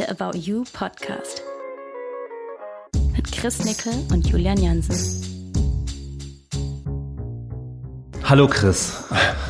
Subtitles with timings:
[0.00, 1.42] der About You Podcast
[3.14, 4.96] mit Chris Nickel und Julian Jansen.
[8.24, 9.04] Hallo Chris.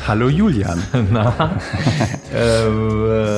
[0.05, 0.83] Hallo Julian.
[1.11, 1.57] Na,
[2.33, 2.67] äh,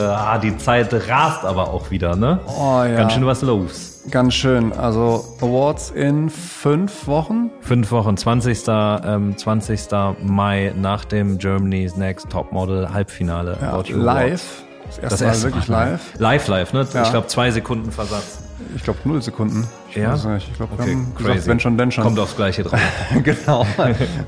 [0.10, 2.40] ah, die Zeit rast aber auch wieder, ne?
[2.48, 2.96] Oh ja.
[2.96, 4.04] Ganz schön was los.
[4.10, 4.74] Ganz schön.
[4.74, 7.52] Also Awards in fünf Wochen.
[7.62, 8.64] Fünf Wochen, 20.
[8.68, 9.82] Ähm, 20.
[10.24, 13.58] Mai nach dem Germany's Next Topmodel Halbfinale.
[13.62, 14.64] Ja, live.
[15.02, 15.92] Das erste Das Mal erste wirklich Mal.
[15.92, 16.02] live.
[16.20, 16.88] Live, live, ne?
[16.94, 17.04] Ja.
[17.04, 18.40] Ich glaube zwei Sekunden Versatz.
[18.76, 19.68] Ich glaube null Sekunden.
[19.90, 20.14] Ich Ja?
[20.14, 20.48] weiß nicht.
[20.50, 22.04] Ich glaube, Okay, gesagt, wenn schon, denn schon.
[22.04, 22.80] Kommt aufs Gleiche drauf.
[23.24, 23.66] genau.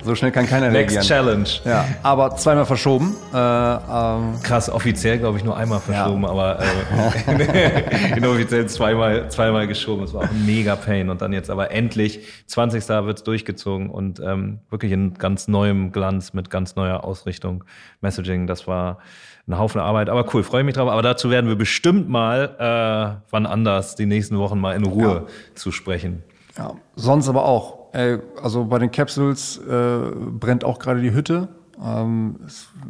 [0.04, 1.04] So schnell kann keiner Next reagieren.
[1.04, 1.50] Challenge.
[1.64, 3.16] Ja, aber zweimal verschoben.
[3.34, 10.04] Äh, ähm, Krass, offiziell glaube ich nur einmal verschoben, aber äh, inoffiziell zweimal, zweimal geschoben.
[10.04, 11.10] Es war auch ein mega Pain.
[11.10, 12.88] Und dann jetzt aber endlich, 20.
[12.90, 17.64] wird es durchgezogen und ähm, wirklich in ganz neuem Glanz mit ganz neuer Ausrichtung.
[18.02, 19.00] Messaging, das war
[19.48, 20.10] ein Haufen Arbeit.
[20.10, 20.90] Aber cool, freue mich drauf.
[20.90, 25.28] Aber dazu werden wir bestimmt mal äh, wann anders die nächsten Wochen mal in Ruhe
[25.54, 26.24] zu sprechen.
[26.58, 26.74] ja.
[26.96, 27.94] Sonst aber auch.
[27.94, 29.98] Ey, also bei den Capsules äh,
[30.32, 31.48] brennt auch gerade die Hütte.
[31.82, 32.88] Ähm, es äh,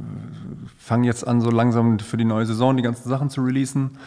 [0.80, 3.98] fangen jetzt an, so langsam für die neue Saison die ganzen Sachen zu releasen.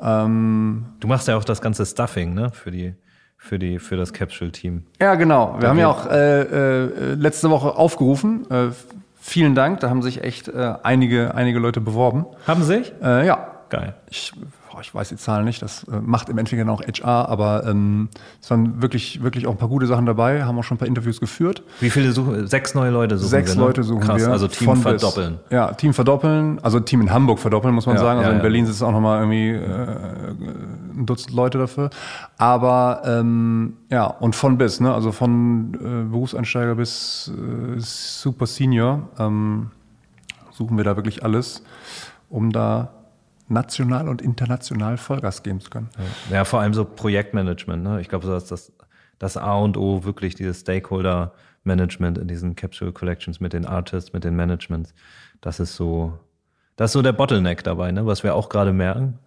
[0.00, 2.50] Ähm, Du machst ja auch das ganze Stuffing, ne?
[2.52, 2.94] Für die,
[3.36, 4.84] für die, für das Capsule-Team.
[5.00, 5.56] Ja, genau.
[5.60, 8.48] Wir haben ja auch äh, äh, letzte Woche aufgerufen.
[8.50, 8.68] Äh,
[9.20, 9.80] vielen Dank.
[9.80, 12.26] Da haben sich echt äh, einige, einige Leute beworben.
[12.46, 12.92] Haben sich?
[13.02, 13.94] Äh, ja, Geil.
[14.10, 14.32] ich,
[14.80, 15.62] ich weiß die Zahlen nicht.
[15.62, 18.08] Das äh, macht im Endeffekt dann auch HR, aber ähm,
[18.40, 20.44] es waren wirklich, wirklich auch ein paar gute Sachen dabei.
[20.44, 21.62] Haben auch schon ein paar Interviews geführt.
[21.80, 22.46] Wie viele suchen?
[22.46, 23.66] Sechs neue Leute suchen Sechs wir, ne?
[23.66, 24.30] Leute suchen Krass, wir.
[24.30, 24.82] also Team von bis.
[24.82, 25.38] verdoppeln.
[25.50, 26.58] Ja, Team verdoppeln.
[26.62, 28.18] Also Team in Hamburg verdoppeln, muss man Ja, sagen.
[28.18, 28.42] Also ja, in ja.
[28.42, 31.90] Berlin sitzen auch nochmal irgendwie äh, ein Dutzend Leute dafür.
[32.38, 34.92] Aber ähm, ja, und von bis, ne?
[34.94, 39.70] Also von äh, Berufseinsteiger bis äh, Super Senior ähm,
[40.52, 41.62] suchen wir da wirklich alles,
[42.28, 42.90] um da
[43.50, 45.88] national und international Vollgas geben zu können.
[46.30, 47.82] Ja, vor allem so Projektmanagement.
[47.82, 48.00] Ne?
[48.00, 48.72] Ich glaube, so ist das,
[49.18, 54.24] das A und O wirklich dieses Stakeholder-Management in diesen Capsule Collections mit den Artists, mit
[54.24, 54.94] den Managements.
[55.40, 56.18] Das ist so,
[56.76, 58.06] das ist so der Bottleneck dabei, ne?
[58.06, 59.18] was wir auch gerade merken.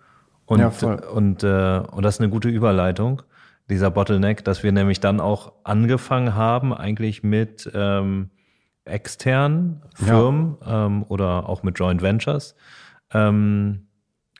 [0.46, 0.96] Und, Ja, voll.
[0.96, 3.22] und, äh, und das ist eine gute Überleitung,
[3.70, 8.30] dieser Bottleneck, dass wir nämlich dann auch angefangen haben, eigentlich mit ähm,
[8.86, 12.56] externen Firmen ähm, oder auch mit Joint Ventures
[13.14, 13.88] ähm,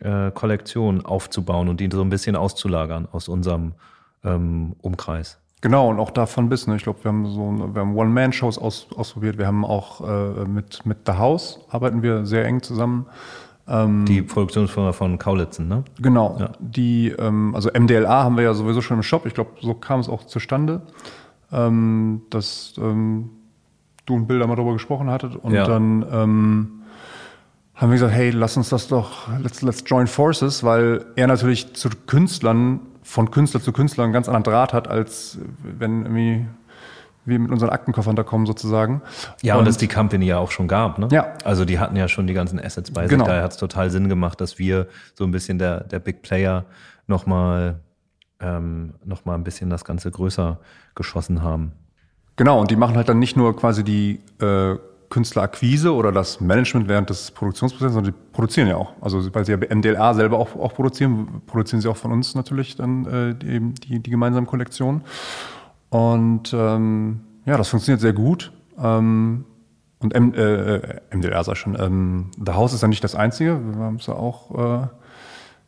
[0.04, 3.74] äh, Kollektionen aufzubauen und die so ein bisschen auszulagern aus unserem
[4.24, 5.40] ähm, Umkreis.
[5.62, 6.68] Genau, und auch davon bis.
[6.68, 6.76] Ne?
[6.76, 9.38] Ich glaube, wir haben so wir haben One-Man-Shows aus, ausprobiert.
[9.38, 13.06] Wir haben auch äh, mit, mit The House arbeiten wir sehr eng zusammen.
[13.66, 15.86] Die Produktionsfirma von Kaulitzen, ne?
[16.02, 16.36] Genau.
[16.38, 16.50] Ja.
[16.60, 19.26] Die, ähm, also MDLA haben wir ja sowieso schon im Shop.
[19.26, 20.82] Ich glaube, so kam es auch zustande,
[21.50, 23.30] ähm, dass ähm,
[24.06, 25.38] du und Bill da mal drüber gesprochen hattet.
[25.38, 25.64] Und Ja.
[25.66, 26.83] dann ähm,
[27.76, 31.74] haben wir gesagt, hey, lass uns das doch, let's, let's join forces, weil er natürlich
[31.74, 36.46] zu Künstlern, von Künstler zu Künstler einen ganz anderen Draht hat, als wenn irgendwie
[37.26, 39.02] wir mit unseren Aktenkoffern da kommen sozusagen.
[39.42, 41.08] Ja, und, das die Company ja auch schon gab, ne?
[41.12, 41.34] Ja.
[41.44, 43.12] Also die hatten ja schon die ganzen Assets bei sich.
[43.12, 43.26] Genau.
[43.26, 46.66] Daher hat es total Sinn gemacht, dass wir so ein bisschen der, der Big Player
[47.08, 47.80] nochmal
[48.42, 50.60] ähm, noch mal ein bisschen das Ganze größer
[50.96, 51.72] geschossen haben.
[52.36, 54.76] Genau, und die machen halt dann nicht nur quasi die äh,
[55.14, 58.94] Künstlerakquise oder das Management während des Produktionsprozesses, sondern die produzieren ja auch.
[59.00, 62.76] Also weil sie ja MDLA selber auch, auch produzieren, produzieren sie auch von uns natürlich
[62.76, 65.04] dann äh, die, die, die gemeinsamen Kollektionen.
[65.92, 68.52] Und ähm, ja, das funktioniert sehr gut.
[68.80, 69.46] Ähm,
[70.00, 73.62] und M, äh, äh, MDLA ich schon, ähm, The House ist ja nicht das Einzige.
[73.64, 74.88] Wir haben es ja auch äh,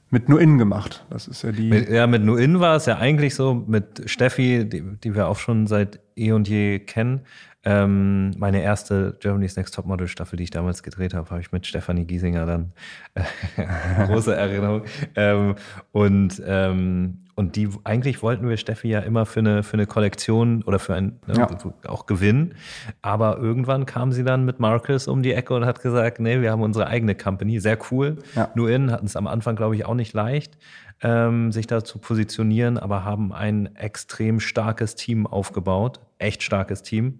[0.09, 1.05] mit nur innen gemacht.
[1.11, 1.69] Das ist ja die.
[1.69, 5.37] Mit, ja, mit Nuin war es ja eigentlich so, mit Steffi, die, die wir auch
[5.37, 7.21] schon seit eh und je kennen.
[7.65, 11.65] Ähm, meine erste Germany's Next Topmodel Staffel, die ich damals gedreht habe, habe ich mit
[11.65, 12.73] Stefanie Giesinger dann
[13.15, 14.83] äh, große Erinnerung.
[15.15, 15.55] Ähm,
[15.91, 20.63] und ähm, und die eigentlich wollten wir Steffi ja immer für eine für eine Kollektion
[20.63, 21.49] oder für ein ne, Ja.
[21.87, 22.53] auch gewinnen.
[23.01, 26.51] Aber irgendwann kam sie dann mit Marcus um die Ecke und hat gesagt, nee, wir
[26.51, 28.19] haben unsere eigene Company, sehr cool.
[28.35, 28.49] Ja.
[28.55, 30.57] Nur in hatten es am Anfang, glaube ich, auch nicht leicht,
[31.01, 37.19] ähm, sich da zu positionieren, aber haben ein extrem starkes Team aufgebaut, echt starkes Team.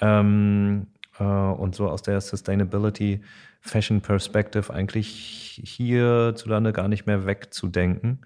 [0.00, 0.86] Ähm,
[1.18, 3.20] äh, und so aus der Sustainability
[3.60, 8.20] Fashion Perspective eigentlich hierzulande gar nicht mehr wegzudenken.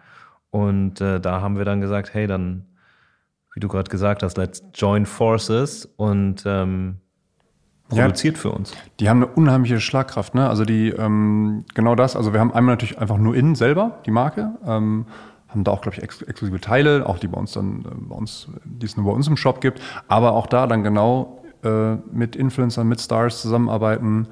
[0.51, 2.65] Und äh, da haben wir dann gesagt, hey, dann,
[3.55, 6.97] wie du gerade gesagt hast, let's join forces und ähm,
[7.93, 8.05] Ja.
[8.05, 8.73] produziert für uns.
[8.99, 10.49] Die haben eine unheimliche Schlagkraft, ne?
[10.49, 12.17] Also die, ähm, genau das.
[12.17, 14.55] Also wir haben einmal natürlich einfach nur innen selber, die Marke.
[14.67, 15.07] Ähm,
[15.49, 18.15] haben da auch, glaube ich, ex exklusive Teile, auch die bei uns dann, äh, bei
[18.17, 19.81] uns, die es nur bei uns im Shop gibt.
[20.09, 24.29] Aber auch da dann genau äh, mit Influencern, mit Stars zusammenarbeiten.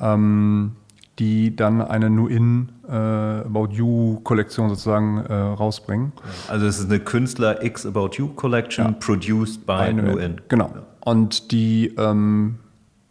[0.00, 0.76] Ähm,
[1.18, 6.12] die dann eine New In äh, About You Kollektion sozusagen äh, rausbringen.
[6.48, 8.92] Also es ist eine Künstler X About You Collection ja.
[8.92, 10.40] produced by New In.
[10.48, 10.70] Genau.
[11.00, 12.58] Und die, ähm,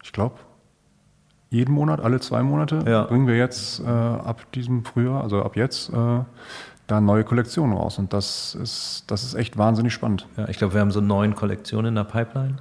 [0.03, 0.35] ich glaube,
[1.49, 3.03] jeden Monat, alle zwei Monate ja.
[3.03, 6.19] bringen wir jetzt äh, ab diesem Frühjahr, also ab jetzt, äh,
[6.87, 7.99] da neue Kollektionen raus.
[7.99, 10.27] Und das ist, das ist echt wahnsinnig spannend.
[10.37, 12.57] Ja, ich glaube, wir haben so neun Kollektionen in der Pipeline.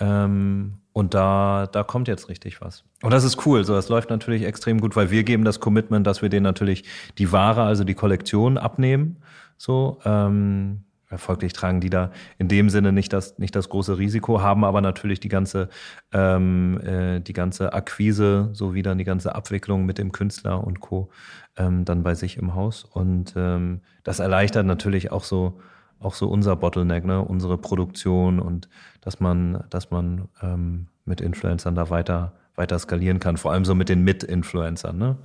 [0.00, 2.84] Ähm, und da, da kommt jetzt richtig was.
[3.02, 3.64] Und das ist cool.
[3.64, 6.84] So, das läuft natürlich extrem gut, weil wir geben das Commitment, dass wir denen natürlich
[7.18, 9.16] die Ware, also die Kollektion abnehmen.
[9.56, 10.84] So, ähm,
[11.16, 14.80] folglich tragen die da in dem Sinne nicht das, nicht das große Risiko, haben aber
[14.80, 15.68] natürlich die ganze,
[16.12, 21.10] ähm, äh, die ganze Akquise sowie dann die ganze Abwicklung mit dem Künstler und Co.
[21.56, 22.84] Ähm, dann bei sich im Haus.
[22.84, 25.60] Und ähm, das erleichtert natürlich auch so,
[26.02, 27.20] auch so unser Bottleneck, ne?
[27.20, 28.68] unsere Produktion und
[29.00, 33.74] dass man, dass man ähm, mit Influencern da weiter, weiter skalieren kann, vor allem so
[33.74, 34.96] mit den Mit-Influencern.
[34.96, 35.16] Ne?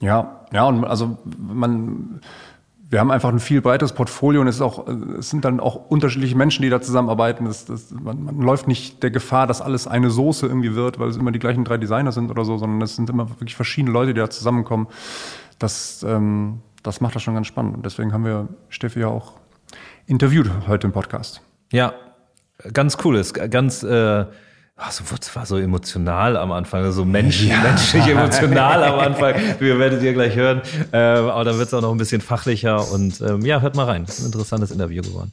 [0.00, 2.20] Ja, ja, und also man,
[2.90, 5.76] wir haben einfach ein viel breiteres Portfolio und es, ist auch, es sind dann auch
[5.90, 7.44] unterschiedliche Menschen, die da zusammenarbeiten.
[7.44, 11.08] Das, das, man, man läuft nicht der Gefahr, dass alles eine Soße irgendwie wird, weil
[11.08, 13.92] es immer die gleichen drei Designer sind oder so, sondern es sind immer wirklich verschiedene
[13.92, 14.88] Leute, die da zusammenkommen.
[15.60, 17.76] Das, ähm, das macht das schon ganz spannend.
[17.76, 19.34] Und deswegen haben wir Steffi ja auch
[20.10, 21.40] interviewt heute im Podcast.
[21.72, 21.94] Ja,
[22.72, 24.24] ganz cool ist, ganz äh,
[24.74, 27.60] also, es war so emotional am Anfang, so also menschlich, ja.
[27.60, 29.34] menschlich emotional am Anfang.
[29.60, 30.62] Wir werdet ihr gleich hören.
[30.92, 33.84] Ähm, aber dann wird es auch noch ein bisschen fachlicher und ähm, ja, hört mal
[33.84, 34.06] rein.
[34.06, 35.30] Das ist ein interessantes Interview geworden.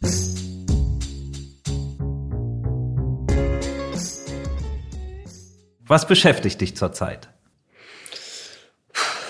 [5.87, 7.29] Was beschäftigt dich zurzeit?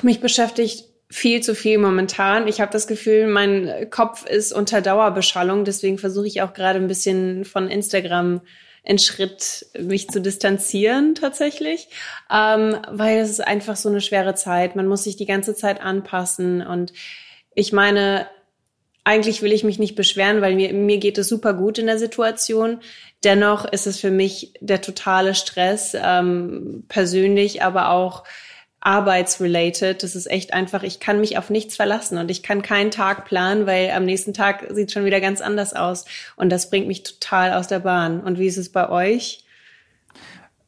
[0.01, 2.47] Mich beschäftigt viel zu viel momentan.
[2.47, 5.63] Ich habe das Gefühl, mein Kopf ist unter Dauerbeschallung.
[5.63, 8.41] Deswegen versuche ich auch gerade ein bisschen von Instagram
[8.87, 11.89] einen Schritt mich zu distanzieren tatsächlich,
[12.31, 14.75] ähm, weil es ist einfach so eine schwere Zeit.
[14.75, 16.93] Man muss sich die ganze Zeit anpassen und
[17.53, 18.27] ich meine,
[19.03, 21.97] eigentlich will ich mich nicht beschweren, weil mir, mir geht es super gut in der
[21.97, 22.79] Situation.
[23.23, 28.23] Dennoch ist es für mich der totale Stress, ähm, persönlich, aber auch
[28.79, 30.03] arbeitsrelated.
[30.03, 33.25] Das ist echt einfach, ich kann mich auf nichts verlassen und ich kann keinen Tag
[33.25, 36.05] planen, weil am nächsten Tag sieht schon wieder ganz anders aus.
[36.35, 38.21] Und das bringt mich total aus der Bahn.
[38.21, 39.43] Und wie ist es bei euch?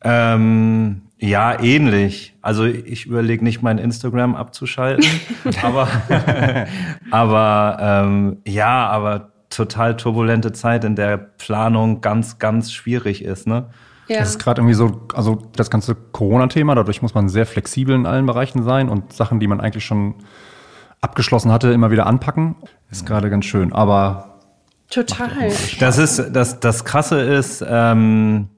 [0.03, 2.33] Ähm, ja, ähnlich.
[2.41, 5.07] Also ich überlege nicht, mein Instagram abzuschalten,
[5.62, 5.88] aber,
[7.12, 13.47] aber ähm, ja, aber total turbulente Zeit, in der Planung ganz, ganz schwierig ist.
[13.47, 13.69] Ne?
[14.09, 14.19] Ja.
[14.19, 18.07] Das ist gerade irgendwie so, also das ganze Corona-Thema, dadurch muss man sehr flexibel in
[18.07, 20.15] allen Bereichen sein und Sachen, die man eigentlich schon
[21.00, 22.56] abgeschlossen hatte, immer wieder anpacken.
[22.89, 24.39] Ist gerade ganz schön, aber.
[24.89, 25.51] Total.
[25.79, 28.50] Das ist, das, das Krasse ist, ähm,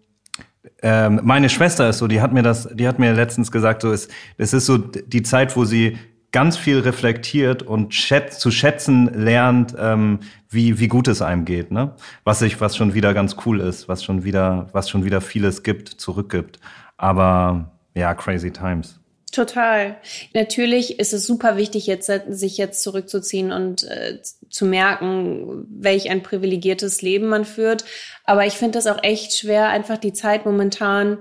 [0.81, 3.91] ähm, meine Schwester ist so, die hat mir das, die hat mir letztens gesagt, so
[3.91, 5.97] ist, es ist so die Zeit, wo sie
[6.31, 10.19] ganz viel reflektiert und schätz, zu schätzen lernt, ähm,
[10.49, 11.93] wie, wie gut es einem geht, ne?
[12.23, 15.63] Was ich, was schon wieder ganz cool ist, was schon wieder, was schon wieder vieles
[15.63, 16.59] gibt, zurückgibt.
[16.97, 18.99] Aber ja, crazy times.
[19.31, 19.95] Total.
[20.33, 24.19] Natürlich ist es super wichtig, jetzt sich jetzt zurückzuziehen und äh,
[24.49, 27.85] zu merken, welch ein privilegiertes Leben man führt.
[28.25, 31.19] Aber ich finde das auch echt schwer, einfach die Zeit momentan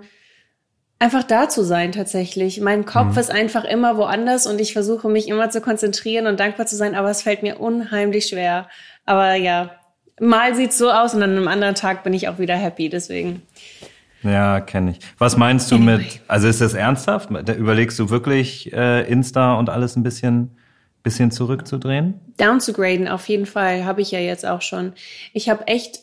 [1.01, 2.61] einfach da zu sein tatsächlich.
[2.61, 3.19] Mein Kopf mhm.
[3.19, 6.95] ist einfach immer woanders und ich versuche mich immer zu konzentrieren und dankbar zu sein,
[6.95, 8.69] aber es fällt mir unheimlich schwer.
[9.07, 9.73] Aber ja,
[10.21, 13.43] mal sieht's so aus und dann am anderen Tag bin ich auch wieder happy, deswegen.
[14.23, 14.99] Ja, kenne ich.
[15.17, 15.97] Was meinst du anyway.
[15.97, 17.31] mit, also ist das ernsthaft?
[17.45, 20.59] Da überlegst du wirklich äh, Insta und alles ein bisschen,
[21.03, 22.21] bisschen zurückzudrehen?
[22.37, 24.93] Down zu graden, auf jeden Fall, habe ich ja jetzt auch schon.
[25.33, 26.01] Ich habe echt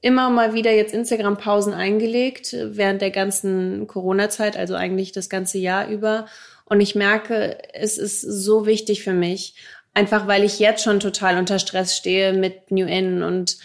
[0.00, 5.88] immer mal wieder jetzt Instagram-Pausen eingelegt während der ganzen Corona-Zeit, also eigentlich das ganze Jahr
[5.88, 6.26] über.
[6.64, 9.54] Und ich merke, es ist so wichtig für mich,
[9.94, 13.58] einfach weil ich jetzt schon total unter Stress stehe mit New In und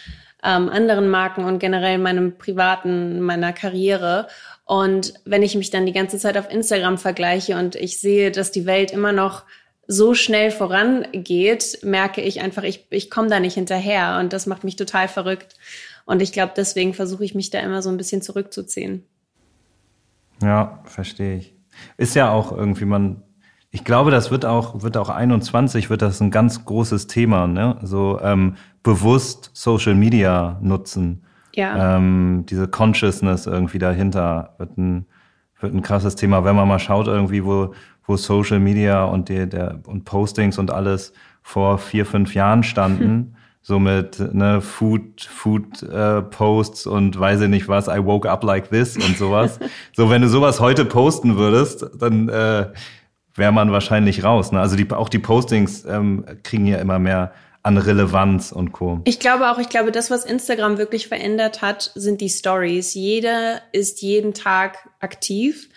[0.44, 4.28] ähm, anderen Marken und generell meinem privaten, meiner Karriere.
[4.64, 8.50] Und wenn ich mich dann die ganze Zeit auf Instagram vergleiche und ich sehe, dass
[8.50, 9.44] die Welt immer noch
[9.86, 14.64] so schnell vorangeht, merke ich einfach, ich, ich komme da nicht hinterher und das macht
[14.64, 15.54] mich total verrückt.
[16.04, 19.04] Und ich glaube, deswegen versuche ich mich da immer so ein bisschen zurückzuziehen.
[20.42, 21.54] Ja, verstehe ich.
[21.96, 23.22] Ist ja auch irgendwie, man,
[23.70, 27.78] ich glaube, das wird auch, wird auch 21, wird das ein ganz großes Thema, ne?
[27.82, 31.24] So ähm, bewusst Social Media nutzen.
[31.54, 31.96] Ja.
[31.96, 35.06] Ähm, diese Consciousness irgendwie dahinter wird ein,
[35.60, 39.48] wird ein krasses Thema, wenn man mal schaut, irgendwie, wo, wo Social Media und die,
[39.48, 43.04] der und Postings und alles vor vier, fünf Jahren standen.
[43.04, 48.28] Hm so mit ne, Food, Food äh, Posts und weiß ich nicht was, I woke
[48.28, 49.60] up like this und sowas.
[49.96, 52.66] so, wenn du sowas heute posten würdest, dann äh,
[53.34, 54.52] wäre man wahrscheinlich raus.
[54.52, 54.60] Ne?
[54.60, 59.00] Also die, auch die Postings ähm, kriegen ja immer mehr an Relevanz und Co.
[59.04, 62.94] Ich glaube auch, ich glaube, das, was Instagram wirklich verändert hat, sind die Stories.
[62.94, 65.68] Jeder ist jeden Tag aktiv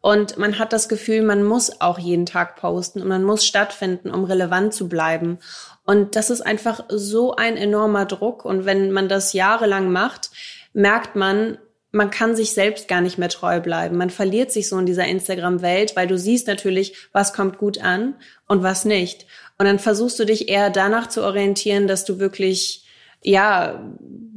[0.00, 4.10] und man hat das Gefühl, man muss auch jeden Tag posten und man muss stattfinden,
[4.10, 5.38] um relevant zu bleiben.
[5.84, 8.44] Und das ist einfach so ein enormer Druck.
[8.44, 10.30] Und wenn man das jahrelang macht,
[10.72, 11.58] merkt man,
[11.92, 13.96] man kann sich selbst gar nicht mehr treu bleiben.
[13.96, 18.16] Man verliert sich so in dieser Instagram-Welt, weil du siehst natürlich, was kommt gut an
[18.48, 19.26] und was nicht.
[19.58, 22.84] Und dann versuchst du dich eher danach zu orientieren, dass du wirklich,
[23.22, 23.80] ja,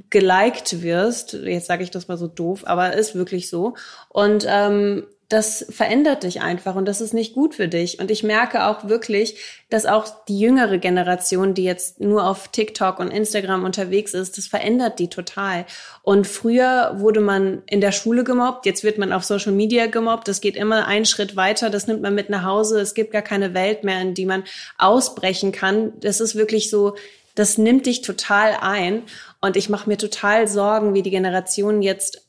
[0.09, 1.33] geliked wirst.
[1.33, 3.75] Jetzt sage ich das mal so doof, aber ist wirklich so.
[4.09, 7.99] Und ähm, das verändert dich einfach und das ist nicht gut für dich.
[7.99, 9.35] Und ich merke auch wirklich,
[9.69, 14.47] dass auch die jüngere Generation, die jetzt nur auf TikTok und Instagram unterwegs ist, das
[14.47, 15.65] verändert die total.
[16.01, 20.29] Und früher wurde man in der Schule gemobbt, jetzt wird man auf Social Media gemobbt.
[20.29, 22.79] Das geht immer einen Schritt weiter, das nimmt man mit nach Hause.
[22.79, 24.45] Es gibt gar keine Welt mehr, in die man
[24.77, 25.91] ausbrechen kann.
[25.99, 26.95] Das ist wirklich so,
[27.35, 29.03] das nimmt dich total ein.
[29.41, 32.25] Und ich mache mir total Sorgen, wie die Generationen jetzt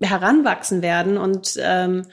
[0.00, 2.06] heranwachsen werden und ähm,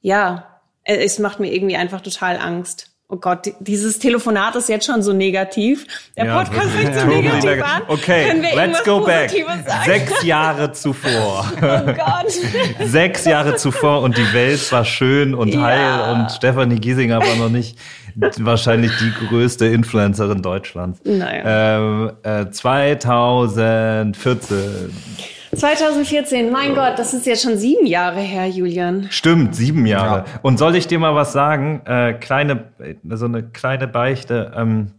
[0.00, 2.88] ja, es macht mir irgendwie einfach total Angst.
[3.10, 5.86] Oh Gott, dieses Telefonat ist jetzt schon so negativ.
[6.14, 7.80] Der ja, Podcast fängt so negativ an.
[7.88, 9.30] Okay, let's go back.
[9.30, 9.64] Sagen?
[9.86, 11.50] Sechs Jahre zuvor.
[11.62, 12.30] Oh Gott.
[12.84, 15.62] Sechs Jahre zuvor und die Welt war schön und ja.
[15.62, 17.78] heil und Stephanie Giesinger war noch nicht
[18.38, 21.00] wahrscheinlich die größte Influencerin Deutschlands.
[21.04, 21.78] Naja.
[21.78, 24.92] Ähm, äh, 2014
[25.56, 29.06] 2014, mein Gott, das ist jetzt schon sieben Jahre her, Julian.
[29.10, 30.18] Stimmt, sieben Jahre.
[30.18, 30.40] Ja.
[30.42, 31.82] Und soll ich dir mal was sagen?
[31.84, 32.64] Äh, kleine,
[33.10, 34.52] so eine kleine Beichte.
[34.56, 34.92] Ähm,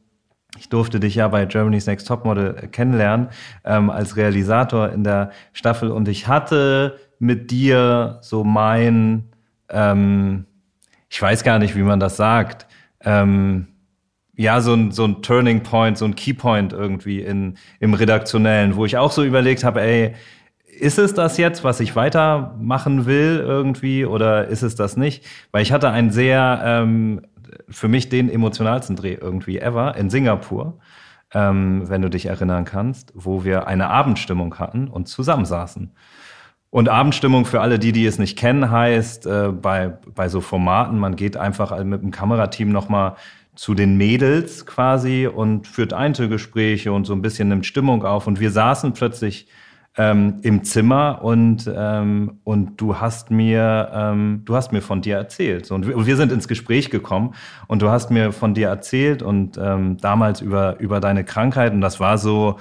[0.57, 3.29] ich durfte dich ja bei Germany's Next Topmodel kennenlernen
[3.63, 9.29] ähm, als Realisator in der Staffel und ich hatte mit dir so mein,
[9.69, 10.45] ähm,
[11.09, 12.67] ich weiß gar nicht, wie man das sagt,
[13.01, 13.67] ähm,
[14.35, 18.75] ja, so ein, so ein Turning Point, so ein Key Point irgendwie in, im Redaktionellen,
[18.75, 20.15] wo ich auch so überlegt habe, ey,
[20.79, 25.25] ist es das jetzt, was ich weitermachen will irgendwie oder ist es das nicht?
[25.51, 27.21] Weil ich hatte einen sehr, ähm,
[27.67, 30.79] für mich den emotionalsten Dreh irgendwie ever in Singapur,
[31.33, 35.91] ähm, wenn du dich erinnern kannst, wo wir eine Abendstimmung hatten und zusammensaßen.
[36.71, 40.99] Und Abendstimmung für alle die, die es nicht kennen, heißt äh, bei, bei so Formaten,
[40.99, 43.15] man geht einfach mit dem Kamerateam nochmal
[43.55, 48.27] zu den Mädels quasi und führt Einzelgespräche und so ein bisschen nimmt Stimmung auf.
[48.27, 49.47] Und wir saßen plötzlich
[49.99, 55.17] ähm, im Zimmer und, ähm, und du hast mir, ähm, du hast mir von dir
[55.17, 55.69] erzählt.
[55.71, 57.35] Und wir, wir, sind ins Gespräch gekommen
[57.67, 61.81] und du hast mir von dir erzählt und ähm, damals über, über deine Krankheit und
[61.81, 62.55] das war so,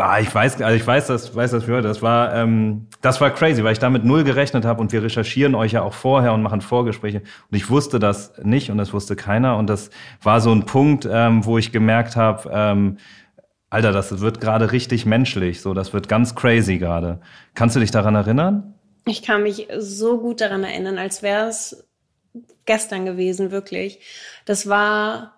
[0.00, 3.30] Ah, ich weiß, also ich weiß das, weiß das für Das war, ähm, das war
[3.30, 6.40] crazy, weil ich damit null gerechnet habe und wir recherchieren euch ja auch vorher und
[6.40, 7.18] machen Vorgespräche.
[7.50, 9.56] Und ich wusste das nicht und das wusste keiner.
[9.56, 9.90] Und das
[10.22, 12.98] war so ein Punkt, ähm, wo ich gemerkt habe, ähm,
[13.70, 17.20] Alter, das wird gerade richtig menschlich, so, das wird ganz crazy gerade.
[17.54, 18.74] Kannst du dich daran erinnern?
[19.04, 21.86] Ich kann mich so gut daran erinnern, als wäre es
[22.64, 24.00] gestern gewesen, wirklich.
[24.44, 25.37] Das war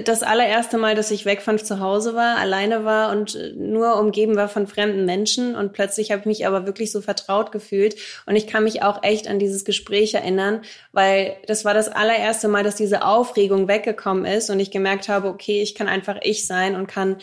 [0.00, 3.98] das allererste Mal, dass ich weg von zu Hause war, alleine war und äh, nur
[3.98, 7.96] umgeben war von fremden Menschen und plötzlich habe ich mich aber wirklich so vertraut gefühlt
[8.26, 12.48] und ich kann mich auch echt an dieses Gespräch erinnern, weil das war das allererste
[12.48, 16.46] Mal, dass diese Aufregung weggekommen ist und ich gemerkt habe, okay, ich kann einfach ich
[16.46, 17.18] sein und kann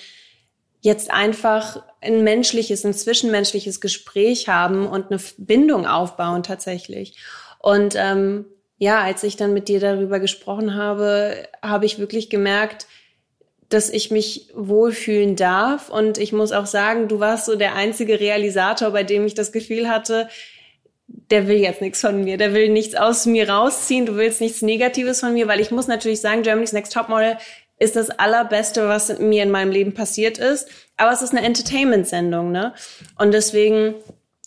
[0.81, 7.17] jetzt einfach ein menschliches, ein zwischenmenschliches Gespräch haben und eine Bindung aufbauen tatsächlich.
[7.59, 8.45] Und ähm,
[8.79, 12.87] ja, als ich dann mit dir darüber gesprochen habe, habe ich wirklich gemerkt,
[13.67, 15.89] dass ich mich wohlfühlen darf.
[15.89, 19.51] Und ich muss auch sagen, du warst so der einzige Realisator, bei dem ich das
[19.51, 20.29] Gefühl hatte,
[21.29, 24.61] der will jetzt nichts von mir, der will nichts aus mir rausziehen, du willst nichts
[24.61, 27.37] Negatives von mir, weil ich muss natürlich sagen, Germany's Next Topmodel
[27.79, 30.67] ist das allerbeste, was mir in meinem Leben passiert ist.
[30.97, 32.73] Aber es ist eine Entertainment-Sendung, ne?
[33.17, 33.95] Und deswegen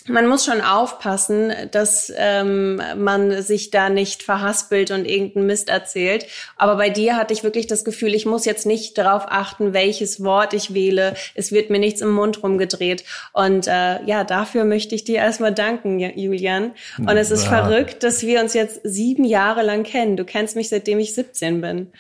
[0.08, 6.26] man muss schon aufpassen, dass ähm, man sich da nicht verhaspelt und irgendeinen Mist erzählt.
[6.56, 10.22] Aber bei dir hatte ich wirklich das Gefühl, ich muss jetzt nicht darauf achten, welches
[10.24, 11.14] Wort ich wähle.
[11.34, 13.04] Es wird mir nichts im Mund rumgedreht.
[13.32, 16.72] Und äh, ja, dafür möchte ich dir erstmal danken, Julian.
[16.98, 17.50] Und es ist ja.
[17.50, 20.16] verrückt, dass wir uns jetzt sieben Jahre lang kennen.
[20.16, 21.92] Du kennst mich, seitdem ich 17 bin.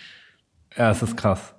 [0.76, 1.54] Ja, es ist krass.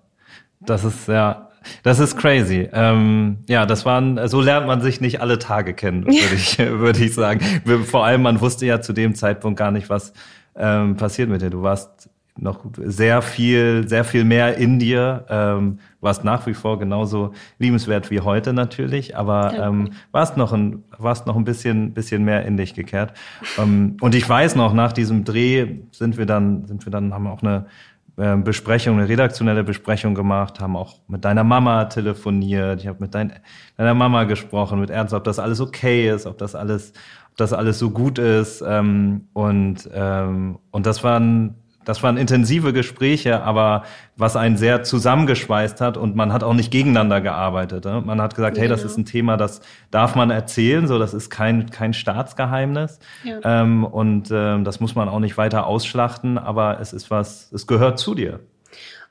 [0.59, 1.52] Das ist ja
[1.83, 2.69] das ist crazy.
[2.73, 7.03] Ähm, ja, das waren, so lernt man sich nicht alle Tage kennen, würde ich, würde
[7.03, 7.41] ich sagen.
[7.85, 10.13] Vor allem, man wusste ja zu dem Zeitpunkt gar nicht, was
[10.55, 11.49] ähm, passiert mit dir.
[11.49, 15.25] Du warst noch sehr viel, sehr viel mehr in dir.
[15.29, 20.83] Ähm, warst nach wie vor genauso liebenswert wie heute natürlich, aber ähm, warst noch ein,
[20.97, 23.13] warst noch ein bisschen, bisschen mehr in dich gekehrt.
[23.57, 27.27] Ähm, und ich weiß noch, nach diesem Dreh sind wir dann, sind wir dann, haben
[27.27, 27.67] auch eine
[28.15, 33.33] Besprechung, eine redaktionelle Besprechung gemacht, haben auch mit deiner Mama telefoniert, ich habe mit dein,
[33.75, 36.93] deiner Mama gesprochen, mit Ernst, ob das alles okay ist, ob das alles,
[37.31, 38.63] ob das alles so gut ist.
[38.67, 43.83] Ähm, und, ähm, und das waren das waren intensive Gespräche, aber
[44.15, 47.85] was einen sehr zusammengeschweißt hat und man hat auch nicht gegeneinander gearbeitet.
[47.85, 48.01] Ne?
[48.05, 48.91] Man hat gesagt, ja, hey, das genau.
[48.91, 49.61] ist ein Thema, das
[49.91, 53.39] darf man erzählen, so das ist kein kein Staatsgeheimnis ja.
[53.43, 57.67] ähm, und ähm, das muss man auch nicht weiter ausschlachten, aber es ist was, es
[57.67, 58.39] gehört zu dir.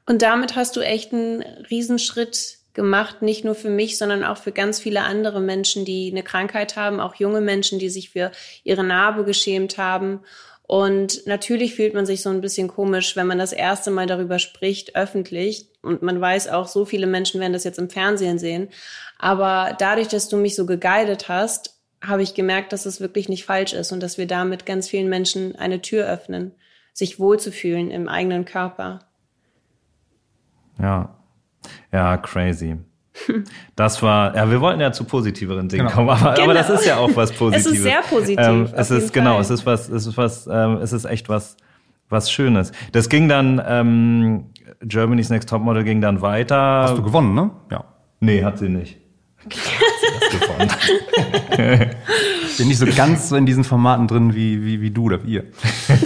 [0.06, 4.52] Und damit hast du echt einen Riesenschritt gemacht, nicht nur für mich, sondern auch für
[4.52, 8.30] ganz viele andere Menschen, die eine Krankheit haben, auch junge Menschen, die sich für
[8.64, 10.20] ihre Narbe geschämt haben
[10.72, 14.38] und natürlich fühlt man sich so ein bisschen komisch, wenn man das erste Mal darüber
[14.38, 15.68] spricht, öffentlich.
[15.82, 18.70] Und man weiß auch, so viele Menschen werden das jetzt im Fernsehen sehen.
[19.18, 23.44] Aber dadurch, dass du mich so geguidet hast, habe ich gemerkt, dass es wirklich nicht
[23.44, 26.54] falsch ist und dass wir damit ganz vielen Menschen eine Tür öffnen,
[26.94, 29.00] sich wohlzufühlen im eigenen Körper.
[30.78, 31.18] Ja,
[31.92, 32.78] ja, crazy.
[33.76, 35.95] Das war, ja, wir wollten ja zu positiveren Dingen genau.
[35.95, 36.45] kommen, aber, genau.
[36.45, 37.66] aber das ist ja auch was Positives.
[37.73, 38.38] es ist sehr positiv.
[38.38, 41.57] Ähm, es ist genau, es ist was, es ist was, ähm, es ist echt was,
[42.09, 42.73] was Schönes.
[42.92, 44.47] Das ging dann, ähm,
[44.81, 46.57] Germany's Next Topmodel ging dann weiter.
[46.57, 47.50] Hast du gewonnen, ne?
[47.71, 47.85] Ja.
[48.21, 48.99] Nee, hat sie nicht.
[49.49, 49.75] Klar
[50.21, 50.38] hat sie
[51.59, 51.90] gewonnen.
[52.59, 55.45] Bin nicht so ganz so in diesen Formaten drin wie, wie, wie du oder wir.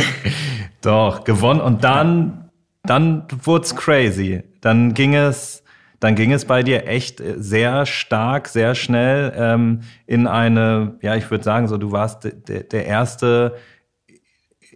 [0.81, 2.51] Doch, gewonnen und dann,
[2.85, 4.43] dann wurd's crazy.
[4.61, 5.63] Dann ging es,
[6.01, 11.17] dann ging es bei dir echt äh, sehr stark, sehr schnell ähm, in eine, ja,
[11.17, 13.57] ich würde sagen, so du warst der, der erste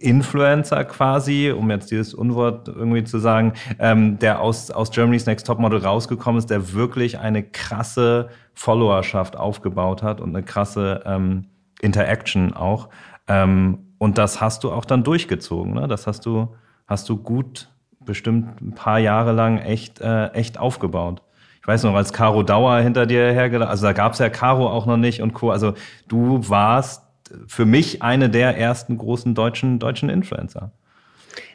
[0.01, 5.45] Influencer quasi, um jetzt dieses Unwort irgendwie zu sagen, ähm, der aus, aus Germany's Next
[5.45, 11.47] Topmodel rausgekommen ist, der wirklich eine krasse Followerschaft aufgebaut hat und eine krasse ähm,
[11.81, 12.89] Interaction auch.
[13.27, 15.87] Ähm, und das hast du auch dann durchgezogen, ne?
[15.87, 16.55] Das hast du,
[16.87, 17.69] hast du gut
[18.05, 21.21] bestimmt ein paar Jahre lang echt, äh, echt aufgebaut.
[21.61, 24.85] Ich weiß noch, als Caro Dauer hinter dir hergelaufen, also da gab's ja Caro auch
[24.87, 25.51] noch nicht und Co.
[25.51, 25.73] Also
[26.07, 27.03] du warst
[27.47, 30.71] für mich eine der ersten großen deutschen, deutschen Influencer.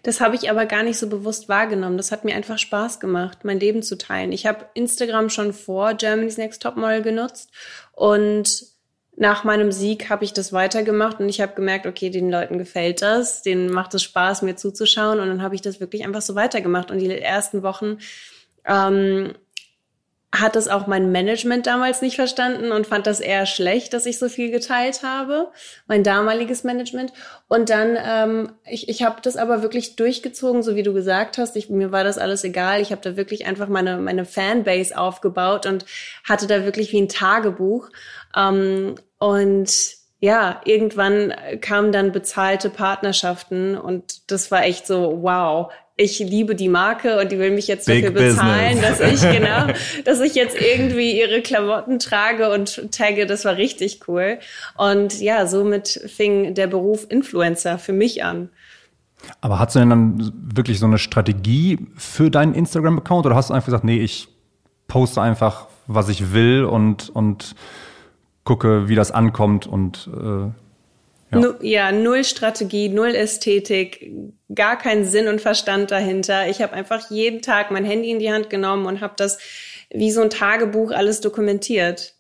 [0.03, 1.97] Das habe ich aber gar nicht so bewusst wahrgenommen.
[1.97, 4.33] Das hat mir einfach Spaß gemacht, mein Leben zu teilen.
[4.33, 7.51] Ich habe Instagram schon vor Germany's Next Topmodel genutzt
[7.93, 8.76] und
[9.17, 13.03] nach meinem Sieg habe ich das weitergemacht und ich habe gemerkt, okay, den Leuten gefällt
[13.03, 16.35] das, denen macht es Spaß, mir zuzuschauen und dann habe ich das wirklich einfach so
[16.35, 17.99] weitergemacht und die ersten Wochen
[18.67, 19.33] ähm,
[20.41, 24.19] hat das auch mein Management damals nicht verstanden und fand das eher schlecht, dass ich
[24.19, 25.49] so viel geteilt habe,
[25.87, 27.13] mein damaliges Management.
[27.49, 31.57] Und dann, ähm, ich, ich habe das aber wirklich durchgezogen, so wie du gesagt hast.
[31.57, 32.81] Ich, mir war das alles egal.
[32.81, 35.87] Ich habe da wirklich einfach meine, meine Fanbase aufgebaut und
[36.25, 37.89] hatte da wirklich wie ein Tagebuch.
[38.37, 38.97] Ähm,
[39.27, 46.55] und ja, irgendwann kamen dann bezahlte Partnerschaften und das war echt so, wow, ich liebe
[46.55, 48.99] die Marke und die will mich jetzt Big dafür bezahlen, Business.
[48.99, 49.67] dass ich genau,
[50.05, 53.27] dass ich jetzt irgendwie ihre Klamotten trage und tagge.
[53.27, 54.39] Das war richtig cool.
[54.77, 58.51] Und ja, somit fing der Beruf Influencer für mich an.
[59.41, 63.55] Aber hast du denn dann wirklich so eine Strategie für deinen Instagram-Account oder hast du
[63.55, 64.29] einfach gesagt, nee, ich
[64.87, 67.57] poste einfach, was ich will und, und
[68.47, 70.51] gucke, wie das ankommt und äh,
[71.33, 71.55] ja.
[71.61, 74.13] Ja, null Strategie, null Ästhetik,
[74.55, 76.49] gar kein Sinn und Verstand dahinter.
[76.49, 79.39] Ich habe einfach jeden Tag mein Handy in die Hand genommen und habe das
[79.91, 82.15] wie so ein Tagebuch alles dokumentiert.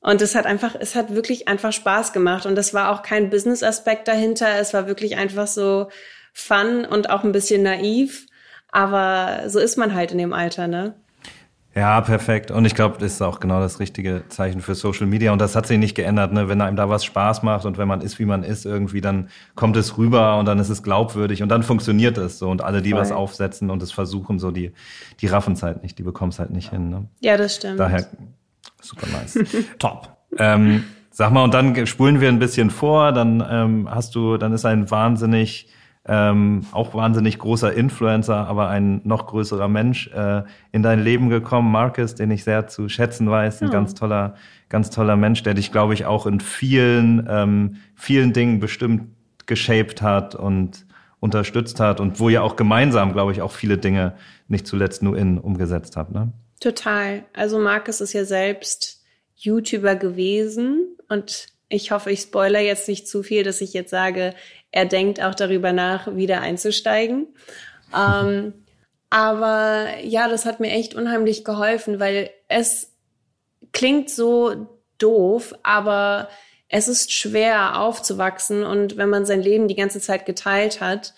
[0.00, 2.46] Und es hat einfach, es hat wirklich einfach Spaß gemacht.
[2.46, 4.58] Und das war auch kein Business-Aspekt dahinter.
[4.60, 5.88] Es war wirklich einfach so
[6.32, 8.26] fun und auch ein bisschen naiv.
[8.70, 10.94] Aber so ist man halt in dem Alter, ne?
[11.74, 12.52] Ja, perfekt.
[12.52, 15.32] Und ich glaube, das ist auch genau das richtige Zeichen für Social Media.
[15.32, 16.32] Und das hat sich nicht geändert.
[16.32, 16.48] Ne?
[16.48, 19.28] Wenn einem da was Spaß macht und wenn man ist, wie man ist, irgendwie, dann
[19.56, 22.48] kommt es rüber und dann ist es glaubwürdig und dann funktioniert es so.
[22.48, 23.00] Und alle, die Voll.
[23.00, 24.72] was aufsetzen und es versuchen, so die,
[25.20, 26.90] die raffen es halt nicht, die bekommen es halt nicht hin.
[26.90, 27.08] Ne?
[27.20, 27.80] Ja, das stimmt.
[27.80, 28.06] Daher
[28.80, 29.38] super nice.
[29.78, 30.16] Top.
[30.38, 34.52] Ähm, sag mal, und dann spulen wir ein bisschen vor, dann ähm, hast du, dann
[34.52, 35.68] ist ein wahnsinnig
[36.06, 41.72] ähm, auch wahnsinnig großer Influencer, aber ein noch größerer Mensch äh, in dein Leben gekommen,
[41.72, 43.72] Marcus, den ich sehr zu schätzen weiß, ein oh.
[43.72, 44.34] ganz toller,
[44.68, 49.14] ganz toller Mensch, der dich, glaube ich, auch in vielen, ähm, vielen Dingen bestimmt
[49.46, 50.84] geshaped hat und
[51.20, 54.14] unterstützt hat und wo ihr auch gemeinsam, glaube ich, auch viele Dinge
[54.46, 56.12] nicht zuletzt nur in umgesetzt habt.
[56.12, 56.32] Ne?
[56.60, 57.24] Total.
[57.32, 59.02] Also Marcus ist ja selbst
[59.36, 64.34] YouTuber gewesen und ich hoffe, ich spoiler jetzt nicht zu viel, dass ich jetzt sage,
[64.74, 67.28] er denkt auch darüber nach, wieder einzusteigen.
[67.96, 68.54] ähm,
[69.08, 72.90] aber ja, das hat mir echt unheimlich geholfen, weil es
[73.72, 74.66] klingt so
[74.98, 76.28] doof, aber
[76.68, 81.14] es ist schwer aufzuwachsen und wenn man sein Leben die ganze Zeit geteilt hat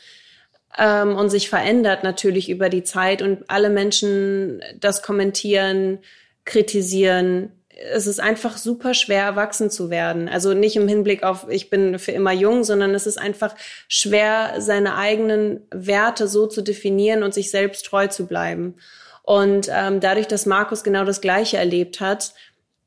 [0.76, 6.00] ähm, und sich verändert natürlich über die Zeit und alle Menschen das kommentieren,
[6.44, 10.28] kritisieren, es ist einfach super schwer, erwachsen zu werden.
[10.28, 13.54] Also nicht im Hinblick auf, ich bin für immer jung, sondern es ist einfach
[13.88, 18.76] schwer, seine eigenen Werte so zu definieren und sich selbst treu zu bleiben.
[19.22, 22.32] Und ähm, dadurch, dass Markus genau das Gleiche erlebt hat,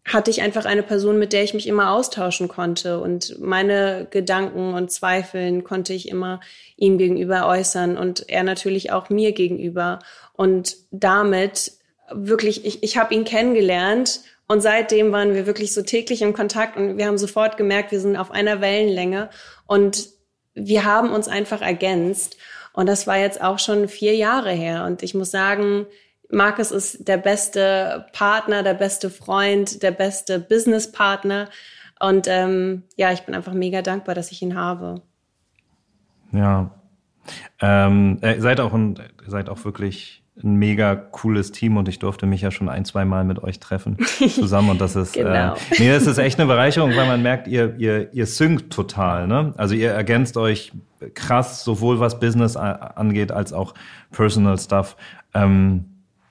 [0.06, 4.73] hatte ich einfach eine Person, mit der ich mich immer austauschen konnte und meine Gedanken
[4.73, 6.39] und Zweifeln konnte ich immer
[6.78, 9.99] ihm gegenüber äußern und er natürlich auch mir gegenüber.
[10.34, 11.73] Und damit
[12.12, 16.76] wirklich, ich, ich habe ihn kennengelernt und seitdem waren wir wirklich so täglich im Kontakt
[16.76, 19.30] und wir haben sofort gemerkt, wir sind auf einer Wellenlänge
[19.68, 20.10] und
[20.56, 22.36] wir haben uns einfach ergänzt.
[22.74, 24.86] Und das war jetzt auch schon vier Jahre her.
[24.86, 25.86] Und ich muss sagen,
[26.32, 31.48] Markus ist der beste Partner, der beste Freund, der beste Businesspartner.
[32.00, 35.04] Und ähm, ja, ich bin einfach mega dankbar, dass ich ihn habe.
[36.32, 36.72] Ja.
[37.62, 42.25] Ähm, ihr seid auch ein, seid auch wirklich ein mega cooles Team und ich durfte
[42.25, 43.97] mich ja schon ein, zwei Mal mit euch treffen
[44.34, 45.54] zusammen und das ist, äh, genau.
[45.54, 49.28] äh, nee, das ist echt eine Bereicherung, weil man merkt, ihr, ihr, ihr synkt total,
[49.28, 49.54] ne?
[49.58, 50.71] Also ihr ergänzt euch
[51.13, 53.73] krass, sowohl was Business angeht als auch
[54.12, 54.95] Personal Stuff.
[55.34, 55.86] Ähm,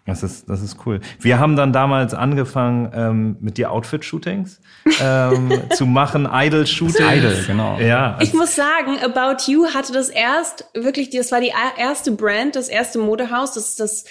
[0.08, 1.00] das ist, das ist cool.
[1.20, 4.60] Wir haben dann damals angefangen ähm, mit dir Outfit-Shootings
[5.02, 6.98] ähm, zu machen, Idol-Shootings.
[6.98, 7.78] Idol, genau.
[7.78, 8.18] Ja.
[8.20, 12.68] Ich muss sagen, About You hatte das erst wirklich, das war die erste Brand, das
[12.68, 14.06] erste Modehaus, das das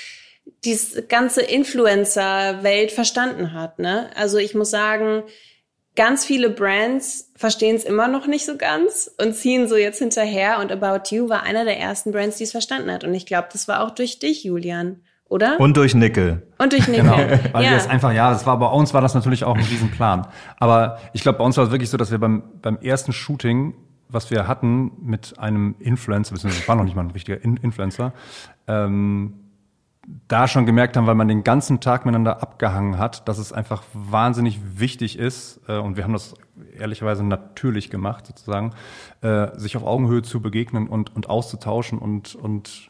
[0.63, 3.79] dieses ganze Influencer-Welt verstanden hat.
[3.79, 4.09] Ne?
[4.15, 5.23] Also ich muss sagen,
[5.95, 10.59] ganz viele Brands verstehen es immer noch nicht so ganz und ziehen so jetzt hinterher.
[10.59, 13.03] Und About You war einer der ersten Brands, die es verstanden hat.
[13.03, 15.59] Und ich glaube, das war auch durch dich, Julian oder?
[15.59, 16.47] Und durch Nickel.
[16.57, 16.97] Und durch Nickel.
[17.07, 17.17] Genau.
[17.51, 17.71] Weil ja.
[17.71, 20.27] wir es einfach, ja, das war bei uns war das natürlich auch ein Riesenplan.
[20.59, 23.73] Aber ich glaube, bei uns war es wirklich so, dass wir beim, beim ersten Shooting,
[24.09, 28.13] was wir hatten mit einem Influencer, beziehungsweise war noch nicht mal ein richtiger In Influencer,
[28.67, 29.33] ähm,
[30.29, 33.83] da schon gemerkt haben, weil man den ganzen Tag miteinander abgehangen hat, dass es einfach
[33.93, 36.35] wahnsinnig wichtig ist, äh, und wir haben das
[36.77, 38.71] ehrlicherweise natürlich gemacht, sozusagen,
[39.21, 42.89] äh, sich auf Augenhöhe zu begegnen und, und auszutauschen und, und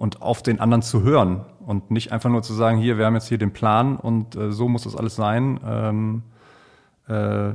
[0.00, 3.12] und auf den anderen zu hören und nicht einfach nur zu sagen, hier, wir haben
[3.12, 5.60] jetzt hier den Plan und äh, so muss das alles sein.
[5.62, 6.22] Ähm,
[7.06, 7.50] äh,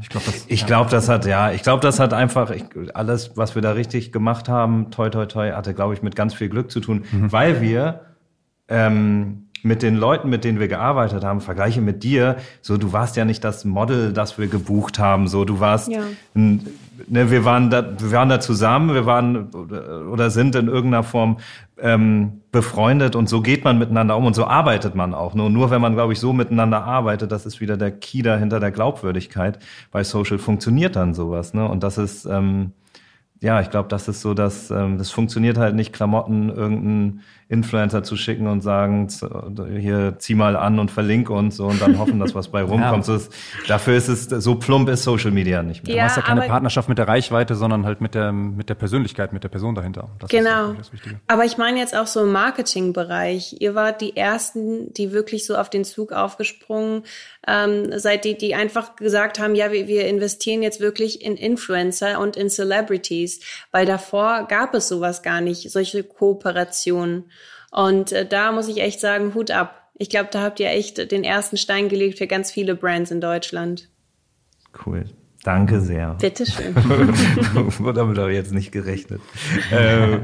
[0.00, 2.64] ich glaube, das, ich glaube, das hat ja, ich glaube, das hat einfach ich,
[2.96, 6.34] alles, was wir da richtig gemacht haben, toi toi toi, hatte, glaube ich, mit ganz
[6.34, 7.30] viel Glück zu tun, mhm.
[7.30, 8.00] weil wir
[8.68, 13.16] ähm, mit den Leuten, mit denen wir gearbeitet haben, vergleiche mit dir, so du warst
[13.16, 16.02] ja nicht das Model, das wir gebucht haben, so du warst, ja.
[16.34, 16.66] ein,
[17.08, 19.48] ne, wir waren da, wir waren da zusammen, wir waren
[20.12, 21.38] oder sind in irgendeiner Form
[21.78, 25.34] ähm, befreundet und so geht man miteinander um und so arbeitet man auch.
[25.34, 28.60] Nur, nur wenn man, glaube ich, so miteinander arbeitet, das ist wieder der Key dahinter
[28.60, 29.58] der Glaubwürdigkeit.
[29.90, 31.66] Bei Social funktioniert dann sowas, ne?
[31.66, 32.72] Und das ist ähm,
[33.44, 37.20] ja, ich glaube, das ist so, dass ähm, das funktioniert halt nicht, Klamotten irgendeinen
[37.54, 39.08] Influencer zu schicken und sagen,
[39.80, 43.06] hier zieh mal an und verlink uns so und dann hoffen, dass was bei rumkommt.
[43.06, 43.18] Ja.
[43.68, 45.96] Dafür ist es so plump ist Social Media nicht mehr.
[45.96, 48.74] Ja, du hast ja keine Partnerschaft mit der Reichweite, sondern halt mit der mit der
[48.74, 50.08] Persönlichkeit, mit der Person dahinter.
[50.18, 50.72] Das genau.
[50.72, 53.56] Ist das Aber ich meine jetzt auch so im Marketingbereich.
[53.60, 57.04] Ihr wart die ersten, die wirklich so auf den Zug aufgesprungen
[57.46, 62.18] ähm, seid, die die einfach gesagt haben, ja, wir, wir investieren jetzt wirklich in Influencer
[62.20, 63.40] und in Celebrities,
[63.70, 67.30] weil davor gab es sowas gar nicht, solche Kooperationen.
[67.74, 69.90] Und äh, da muss ich echt sagen, Hut ab.
[69.98, 73.20] Ich glaube, da habt ihr echt den ersten Stein gelegt für ganz viele Brands in
[73.20, 73.88] Deutschland.
[74.86, 75.06] Cool.
[75.42, 76.14] Danke sehr.
[76.20, 76.74] Bitteschön.
[77.94, 79.20] Damit habe ich jetzt nicht gerechnet.
[79.72, 80.18] äh,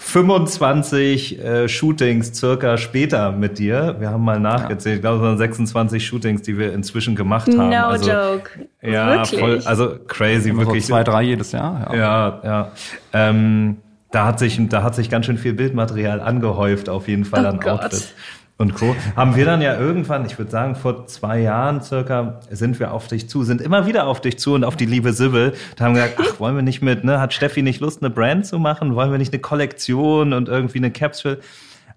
[0.00, 3.96] 25 äh, Shootings circa später mit dir.
[3.98, 4.96] Wir haben mal nachgezählt.
[4.96, 7.70] Ich glaube, es waren 26 Shootings, die wir inzwischen gemacht haben.
[7.70, 8.50] No also, joke.
[8.82, 9.40] Ja, wirklich?
[9.40, 10.84] voll, also crazy, wirklich.
[10.84, 11.94] So zwei, drei jedes Jahr.
[11.94, 12.40] Ja, ja.
[12.44, 12.72] ja.
[13.12, 13.78] Ähm,
[14.10, 17.48] da hat sich, da hat sich ganz schön viel Bildmaterial angehäuft, auf jeden Fall oh
[17.48, 17.84] an Gott.
[17.84, 18.14] Outfits
[18.60, 18.94] und Co.
[19.16, 23.08] Haben wir dann ja irgendwann, ich würde sagen, vor zwei Jahren circa, sind wir auf
[23.08, 25.54] dich zu, sind immer wieder auf dich zu und auf die liebe Sibyl.
[25.76, 27.20] Da haben wir gesagt, ach, wollen wir nicht mit, ne?
[27.20, 28.94] Hat Steffi nicht Lust, eine Brand zu machen?
[28.94, 31.38] Wollen wir nicht eine Kollektion und irgendwie eine Capsule?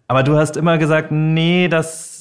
[0.07, 2.12] Aber du hast immer gesagt, nee, das,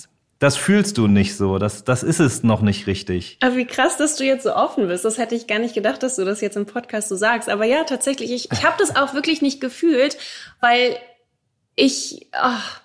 [0.42, 1.58] das fühlst du nicht so.
[1.58, 3.38] Das, das ist es noch nicht richtig.
[3.42, 5.04] Aber wie krass, dass du jetzt so offen bist.
[5.04, 7.48] Das hätte ich gar nicht gedacht, dass du das jetzt im Podcast so sagst.
[7.48, 10.18] Aber ja, tatsächlich, ich, ich habe das auch wirklich nicht gefühlt,
[10.58, 10.96] weil
[11.76, 12.81] ich, ach,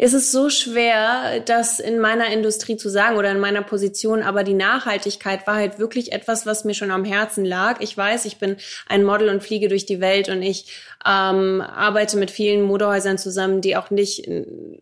[0.00, 4.44] es ist so schwer, das in meiner Industrie zu sagen oder in meiner Position, aber
[4.44, 7.80] die Nachhaltigkeit war halt wirklich etwas, was mir schon am Herzen lag.
[7.80, 8.56] Ich weiß, ich bin
[8.86, 10.66] ein Model und fliege durch die Welt und ich
[11.04, 14.30] ähm, arbeite mit vielen Modehäusern zusammen, die auch nicht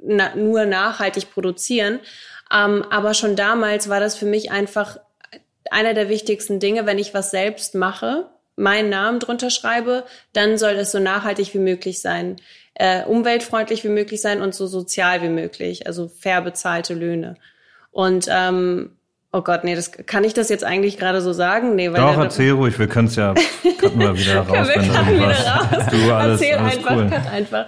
[0.02, 1.98] na nur nachhaltig produzieren.
[2.52, 4.98] Ähm, aber schon damals war das für mich einfach
[5.70, 10.72] einer der wichtigsten Dinge, wenn ich was selbst mache, meinen Namen drunter schreibe, dann soll
[10.72, 12.36] es so nachhaltig wie möglich sein
[12.78, 17.36] äh, umweltfreundlich wie möglich sein und so sozial wie möglich, also fair bezahlte Löhne.
[17.90, 18.90] Und ähm,
[19.32, 21.74] oh Gott, nee, das kann ich das jetzt eigentlich gerade so sagen?
[21.74, 23.32] Nee, weil Doch, erzähl ruhig, wir können es ja
[23.78, 25.46] cutten wir wieder raus, wenn irgendwas.
[25.46, 25.86] Raus.
[25.90, 27.08] Du alles, erzähl alles einfach, cool.
[27.08, 27.66] cut einfach.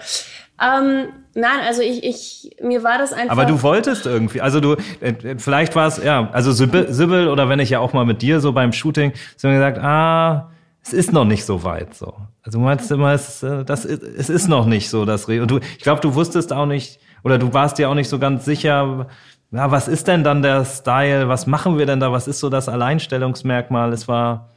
[0.60, 3.30] Ähm, nein, also ich, ich, mir war das einfach.
[3.30, 7.60] Aber du wolltest irgendwie, also du, äh, vielleicht war es, ja, also Sibyl oder wenn
[7.60, 10.50] ich ja auch mal mit dir so beim Shooting, so gesagt, ah,
[10.82, 12.14] es ist noch nicht so weit so.
[12.42, 15.50] Also du meinst immer, es, äh, das, es ist noch nicht so das Re Und
[15.50, 18.44] du, ich glaube, du wusstest auch nicht, oder du warst dir auch nicht so ganz
[18.44, 19.06] sicher,
[19.50, 21.28] ja, was ist denn dann der Style?
[21.28, 22.12] Was machen wir denn da?
[22.12, 23.92] Was ist so das Alleinstellungsmerkmal?
[23.92, 24.50] Es war,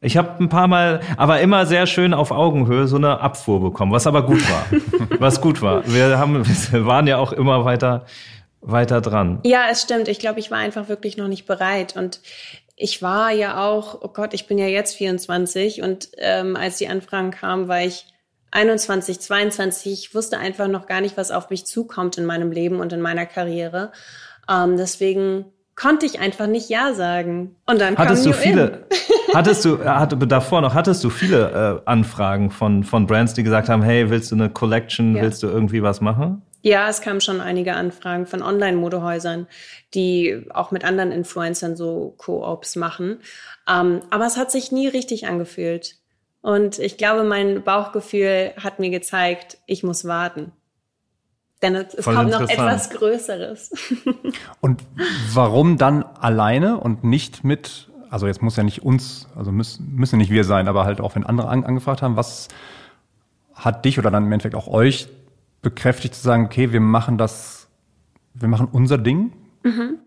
[0.00, 3.92] ich habe ein paar Mal, aber immer sehr schön auf Augenhöhe so eine Abfuhr bekommen,
[3.92, 4.66] was aber gut war.
[5.20, 5.86] was gut war.
[5.86, 8.06] Wir haben, wir waren ja auch immer weiter,
[8.62, 9.40] weiter dran.
[9.44, 10.08] Ja, es stimmt.
[10.08, 11.94] Ich glaube, ich war einfach wirklich noch nicht bereit.
[11.94, 12.20] Und
[12.76, 16.88] ich war ja auch, oh Gott, ich bin ja jetzt 24 und ähm, als die
[16.88, 18.06] Anfragen kamen, war ich
[18.50, 19.92] 21, 22.
[19.92, 23.00] Ich wusste einfach noch gar nicht, was auf mich zukommt in meinem Leben und in
[23.00, 23.92] meiner Karriere.
[24.48, 27.56] Ähm, deswegen konnte ich einfach nicht Ja sagen.
[27.66, 28.86] Und dann hattest kam du viele,
[29.34, 33.68] hattest du, hatte, davor noch, hattest du viele äh, Anfragen von, von Brands, die gesagt
[33.68, 35.22] haben, hey, willst du eine Collection, ja.
[35.22, 36.42] willst du irgendwie was machen?
[36.62, 39.48] Ja, es kamen schon einige Anfragen von Online-Modehäusern,
[39.94, 43.18] die auch mit anderen Influencern so Co-ops machen.
[43.68, 45.96] Ähm, aber es hat sich nie richtig angefühlt.
[46.40, 50.52] Und ich glaube, mein Bauchgefühl hat mir gezeigt, ich muss warten.
[51.62, 53.72] Denn es, es kommt noch etwas Größeres.
[54.60, 54.82] und
[55.32, 60.18] warum dann alleine und nicht mit, also jetzt muss ja nicht uns, also müssen, müssen
[60.18, 62.48] nicht wir sein, aber halt auch wenn andere an, angefragt haben, was
[63.54, 65.08] hat dich oder dann im Endeffekt auch euch
[65.62, 67.68] bekräftigt zu sagen, okay, wir machen das,
[68.34, 69.32] wir machen unser Ding?
[69.62, 69.98] Mhm.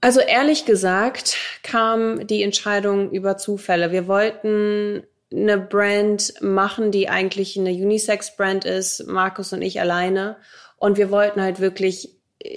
[0.00, 3.90] Also ehrlich gesagt kam die Entscheidung über Zufälle.
[3.90, 10.36] Wir wollten eine Brand machen, die eigentlich eine Unisex-Brand ist, Markus und ich alleine.
[10.76, 12.10] Und wir wollten halt wirklich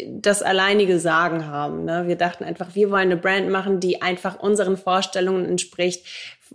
[0.08, 1.86] das alleinige Sagen haben.
[1.86, 2.08] Ne?
[2.08, 6.06] Wir dachten einfach, wir wollen eine Brand machen, die einfach unseren Vorstellungen entspricht,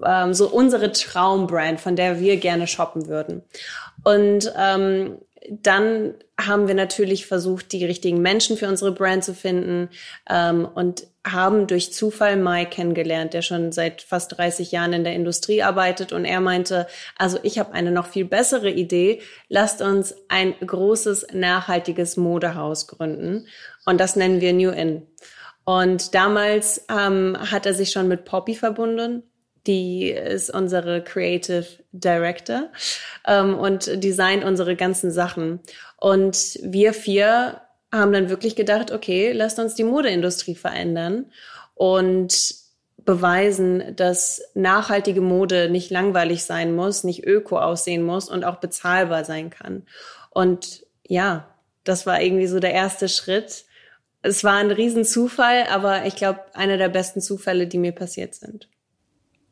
[0.04, 3.42] ähm, so unsere Traumbrand, von der wir gerne shoppen würden.
[4.04, 9.90] Und ähm, dann haben wir natürlich versucht, die richtigen Menschen für unsere Brand zu finden
[10.28, 15.14] ähm, und haben durch Zufall Mai kennengelernt, der schon seit fast 30 Jahren in der
[15.14, 16.12] Industrie arbeitet.
[16.12, 16.86] Und er meinte,
[17.16, 19.20] also ich habe eine noch viel bessere Idee.
[19.48, 23.46] Lasst uns ein großes, nachhaltiges Modehaus gründen.
[23.84, 25.06] Und das nennen wir New In.
[25.64, 29.22] Und damals ähm, hat er sich schon mit Poppy verbunden
[29.66, 32.70] die ist unsere Creative Director
[33.26, 35.60] ähm, und designt unsere ganzen Sachen.
[35.96, 37.60] Und wir vier
[37.92, 41.26] haben dann wirklich gedacht, okay, lasst uns die Modeindustrie verändern
[41.74, 42.54] und
[43.04, 49.24] beweisen, dass nachhaltige Mode nicht langweilig sein muss, nicht öko aussehen muss und auch bezahlbar
[49.24, 49.84] sein kann.
[50.30, 51.48] Und ja,
[51.84, 53.64] das war irgendwie so der erste Schritt.
[54.22, 58.68] Es war ein Riesenzufall, aber ich glaube, einer der besten Zufälle, die mir passiert sind.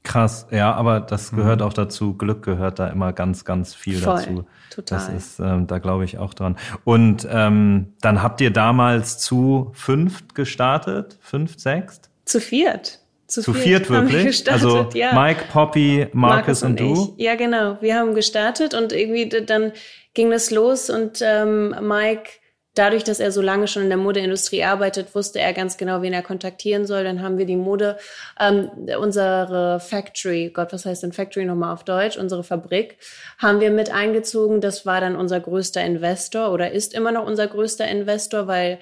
[0.02, 1.66] Krass, ja, aber das gehört mhm.
[1.66, 2.14] auch dazu.
[2.14, 4.44] Glück gehört da immer ganz, ganz viel Voll, dazu.
[4.70, 4.98] Total.
[4.98, 6.56] Das ist, ähm, da glaube ich auch dran.
[6.84, 11.18] Und ähm, dann habt ihr damals zu fünft gestartet?
[11.20, 12.08] Fünft, sechst?
[12.24, 13.00] Zu viert.
[13.26, 14.50] Zu, zu viert, viert wirklich?
[14.50, 15.12] also ja.
[15.12, 17.14] Mike, Poppy, Marcus, Marcus und, und, du?
[17.18, 17.76] Ja, genau.
[17.80, 19.72] Wir haben gestartet und irgendwie dann
[20.14, 22.30] ging das los und ähm, Mike
[22.74, 26.12] dadurch, dass er so lange schon in der Modeindustrie arbeitet, wusste er ganz genau, wen
[26.12, 27.04] er kontaktieren soll.
[27.04, 27.98] Dann haben wir die Mode,
[28.38, 32.16] ähm, unsere Factory, Gott, was heißt denn Factory nochmal auf Deutsch?
[32.16, 32.98] Unsere Fabrik
[33.38, 34.60] haben wir mit eingezogen.
[34.60, 38.78] Das war dann unser größter Investor oder ist immer noch unser größter Investor, weil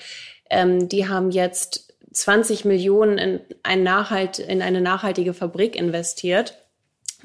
[0.50, 6.58] ähm, die haben jetzt 20 Millionen in, ein Nachhalt, in eine nachhaltige Fabrik investiert.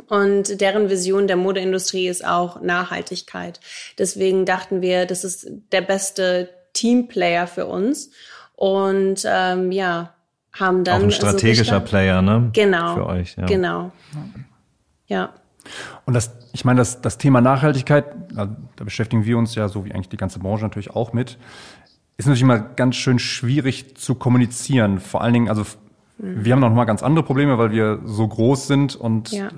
[0.08, 3.60] Und deren Vision der Modeindustrie ist auch Nachhaltigkeit.
[3.98, 8.10] Deswegen dachten wir, das ist der beste Teamplayer für uns.
[8.56, 10.14] Und ähm, ja,
[10.54, 11.02] haben dann.
[11.02, 12.50] Auch ein strategischer so Player, ne?
[12.54, 12.96] Genau.
[12.96, 13.46] Für euch, ja.
[13.46, 13.92] Genau.
[15.08, 15.34] Ja.
[16.06, 19.94] Und das, ich meine, das, das Thema Nachhaltigkeit, da beschäftigen wir uns ja, so wie
[19.94, 21.38] eigentlich die ganze Branche natürlich auch mit,
[22.18, 25.00] ist natürlich immer ganz schön schwierig zu kommunizieren.
[25.00, 25.66] Vor allen Dingen, also
[26.20, 29.50] Wir haben noch mal ganz andere Probleme, weil wir so groß sind und Ja.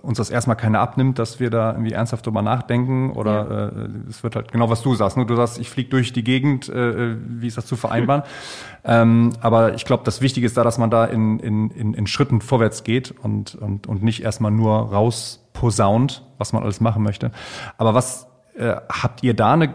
[0.00, 3.12] uns das erstmal keiner abnimmt, dass wir da irgendwie ernsthaft drüber nachdenken.
[3.12, 5.18] Oder äh, es wird halt genau, was du sagst.
[5.18, 5.26] Ne?
[5.26, 8.22] Du sagst, ich fliege durch die Gegend, äh, wie ist das zu vereinbaren?
[8.84, 12.06] ähm, aber ich glaube, das Wichtige ist da, dass man da in, in, in, in
[12.06, 17.32] Schritten vorwärts geht und, und, und nicht erstmal nur rausposaunt, was man alles machen möchte.
[17.76, 19.74] Aber was äh, habt ihr da eine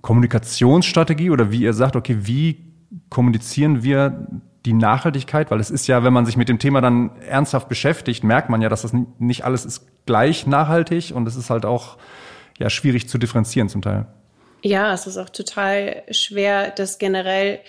[0.00, 2.72] Kommunikationsstrategie oder wie ihr sagt, okay, wie
[3.08, 4.26] kommunizieren wir
[4.66, 5.50] die Nachhaltigkeit?
[5.50, 8.62] Weil es ist ja, wenn man sich mit dem Thema dann ernsthaft beschäftigt, merkt man
[8.62, 11.96] ja, dass das nicht alles ist gleich nachhaltig und es ist halt auch
[12.58, 14.06] ja schwierig zu differenzieren zum Teil.
[14.62, 17.60] Ja, es ist auch total schwer, das generell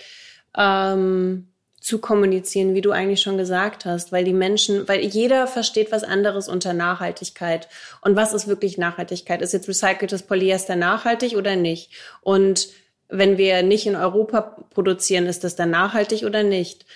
[0.56, 1.48] ähm,
[1.80, 6.04] zu kommunizieren, wie du eigentlich schon gesagt hast, weil die Menschen, weil jeder versteht was
[6.04, 7.68] anderes unter Nachhaltigkeit.
[8.02, 9.42] Und was ist wirklich Nachhaltigkeit?
[9.42, 11.90] Ist jetzt recyceltes Polyester nachhaltig oder nicht?
[12.20, 12.68] Und
[13.12, 16.86] wenn wir nicht in Europa produzieren, ist das dann nachhaltig oder nicht?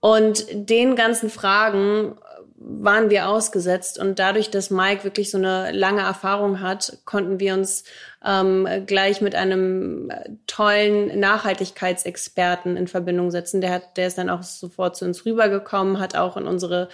[0.00, 2.16] Und den ganzen Fragen
[2.56, 7.54] waren wir ausgesetzt und dadurch, dass Mike wirklich so eine lange Erfahrung hat, konnten wir
[7.54, 7.84] uns
[8.24, 13.60] ähm, gleich mit einem äh, tollen Nachhaltigkeitsexperten in Verbindung setzen.
[13.60, 16.88] Der hat, der ist dann auch sofort zu uns rübergekommen, hat auch in unsere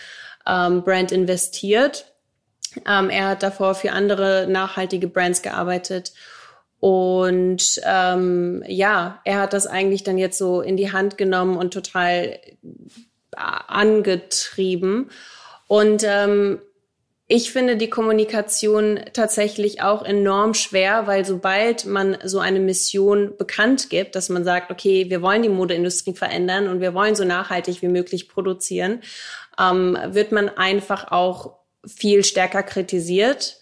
[0.47, 2.13] ähm, Brand investiert.
[2.87, 6.13] Ähm, er hat davor für andere nachhaltige Brands gearbeitet
[6.81, 11.73] und ähm, ja, er hat das eigentlich dann jetzt so in die Hand genommen und
[11.73, 12.39] total
[13.37, 15.11] angetrieben.
[15.67, 16.61] Und ähm,
[17.27, 23.91] ich finde die Kommunikation tatsächlich auch enorm schwer, weil sobald man so eine Mission bekannt
[23.91, 27.83] gibt, dass man sagt, okay, wir wollen die Modeindustrie verändern und wir wollen so nachhaltig
[27.83, 29.03] wie möglich produzieren,
[29.61, 33.58] ähm, wird man einfach auch viel stärker kritisiert.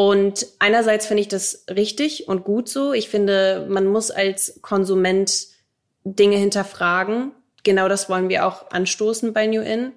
[0.00, 2.94] Und einerseits finde ich das richtig und gut so.
[2.94, 5.48] Ich finde, man muss als Konsument
[6.04, 7.32] Dinge hinterfragen.
[7.64, 9.92] Genau das wollen wir auch anstoßen bei New In.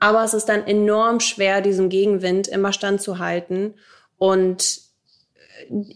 [0.00, 3.72] Aber es ist dann enorm schwer, diesem Gegenwind immer standzuhalten
[4.18, 4.82] und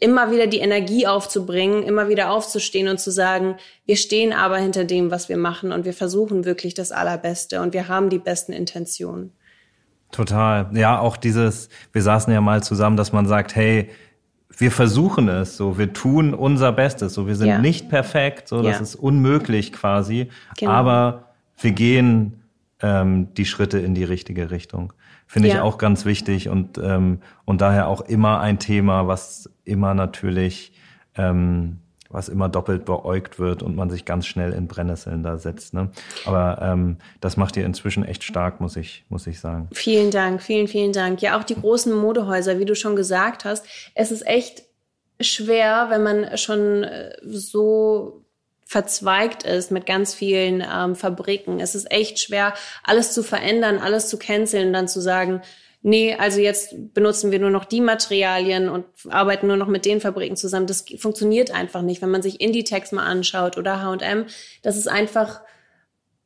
[0.01, 4.85] immer wieder die Energie aufzubringen, immer wieder aufzustehen und zu sagen, wir stehen aber hinter
[4.85, 8.55] dem, was wir machen und wir versuchen wirklich das Allerbeste und wir haben die besten
[8.55, 9.35] Intentionen.
[10.13, 10.69] Total.
[10.75, 13.91] Ja, auch dieses, wir saßen ja mal zusammen, dass man sagt, hey,
[14.57, 17.59] wir versuchen es, so, wir tun unser Bestes, so, wir sind Ja.
[17.59, 18.83] nicht perfekt, so, das Ja.
[18.83, 20.71] ist unmöglich quasi, Genau.
[20.71, 21.25] aber
[21.61, 22.39] wir gehen
[22.85, 24.93] ähm, die Schritte in die richtige Richtung.
[25.29, 25.63] Finde ich Ja.
[25.63, 30.73] auch ganz wichtig und, ähm, und daher auch immer ein Thema, was immer natürlich,
[31.17, 31.79] ähm,
[32.13, 35.75] was immer doppelt beäugt wird und man sich ganz schnell in Brennnesseln da setzt.
[35.75, 35.91] Ne?
[36.25, 39.69] Aber ähm, das macht ihr inzwischen echt stark, muss ich, muss ich sagen.
[39.73, 41.23] Vielen Dank, vielen, vielen Dank.
[41.23, 43.67] Ja, auch die großen Modehäuser, wie du schon gesagt hast.
[43.95, 44.65] Es ist echt
[45.21, 48.23] schwer, wenn man schon äh, so
[48.65, 51.61] verzweigt ist mit ganz vielen ähm, Fabriken.
[51.61, 55.43] Es ist echt schwer, alles zu verändern, alles zu canceln und dann zu sagen,
[55.83, 60.01] nee, also jetzt benutzen wir nur noch die Materialien und arbeiten nur noch mit den
[60.01, 60.67] Fabriken zusammen.
[60.67, 62.03] Das funktioniert einfach nicht.
[62.03, 64.27] Wenn man sich Inditex mal anschaut oder H&M,
[64.63, 65.43] das ist einfach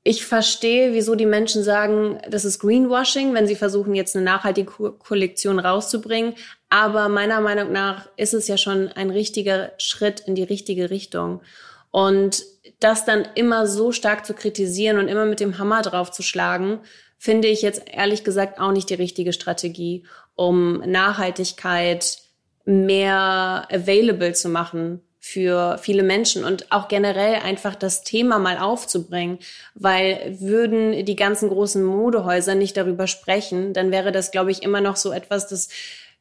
[0.09, 4.71] ich verstehe, wieso die Menschen sagen, das ist Greenwashing, wenn sie versuchen, jetzt eine nachhaltige
[4.71, 6.35] Ko- Kollektion rauszubringen.
[6.69, 11.43] Aber meiner Meinung nach ist es ja schon ein richtiger Schritt in die richtige Richtung.
[11.91, 12.45] Und
[12.79, 16.79] das dann immer so stark zu kritisieren und immer mit dem Hammer draufzuschlagen,
[17.19, 22.19] finde ich jetzt ehrlich gesagt auch nicht die richtige Strategie, um Nachhaltigkeit
[22.65, 29.39] mehr available zu machen für viele Menschen und auch generell einfach das Thema mal aufzubringen,
[29.75, 34.81] weil würden die ganzen großen Modehäuser nicht darüber sprechen, dann wäre das, glaube ich, immer
[34.81, 35.69] noch so etwas, das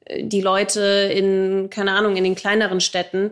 [0.06, 0.82] äh, die Leute
[1.14, 3.32] in, keine Ahnung, in den kleineren Städten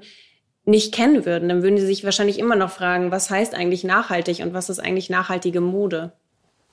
[0.63, 1.49] nicht kennen würden.
[1.49, 4.79] Dann würden sie sich wahrscheinlich immer noch fragen, was heißt eigentlich nachhaltig und was ist
[4.79, 6.11] eigentlich nachhaltige Mode?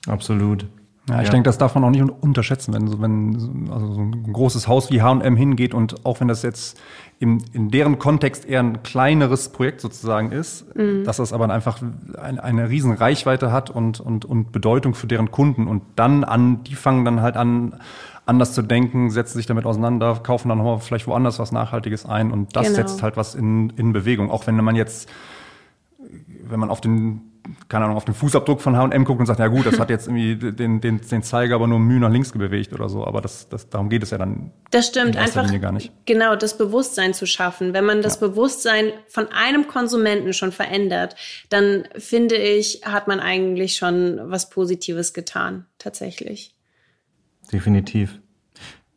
[0.07, 0.65] Absolut.
[1.09, 1.31] Ja, ich Ja.
[1.31, 4.31] denke, das darf man auch nicht un- unterschätzen, wenn, so- wenn so- also so ein
[4.33, 6.79] großes Haus wie H&M hingeht und auch wenn das jetzt
[7.19, 10.65] in, in deren Kontext eher ein kleineres Projekt sozusagen ist,
[11.05, 11.81] dass das aber einfach
[12.21, 16.63] ein, eine riesen Reichweite hat und, und, und Bedeutung für deren Kunden und dann an,
[16.63, 17.75] die fangen dann halt an,
[18.27, 22.31] anders zu denken, setzen sich damit auseinander, kaufen dann nochmal vielleicht woanders was Nachhaltiges ein
[22.31, 22.75] und das Genau.
[22.77, 24.29] setzt halt was in, in Bewegung.
[24.31, 25.09] Auch wenn man jetzt
[26.49, 27.21] wenn man auf den,
[27.69, 30.07] keine Ahnung, auf den Fußabdruck von H&M guckt und sagt, ja gut, das hat jetzt
[30.07, 33.49] irgendwie den, den, den Zeiger aber nur Mühe nach links bewegt oder so, aber das,
[33.49, 34.51] das, darum geht es ja dann.
[34.71, 35.91] Das stimmt, einfach Linie gar nicht.
[36.05, 37.73] genau das Bewusstsein zu schaffen.
[37.73, 41.15] Wenn man das Bewusstsein von einem Konsumenten schon verändert,
[41.49, 46.55] dann finde ich, hat man eigentlich schon was Positives getan, tatsächlich.
[47.51, 48.19] Definitiv.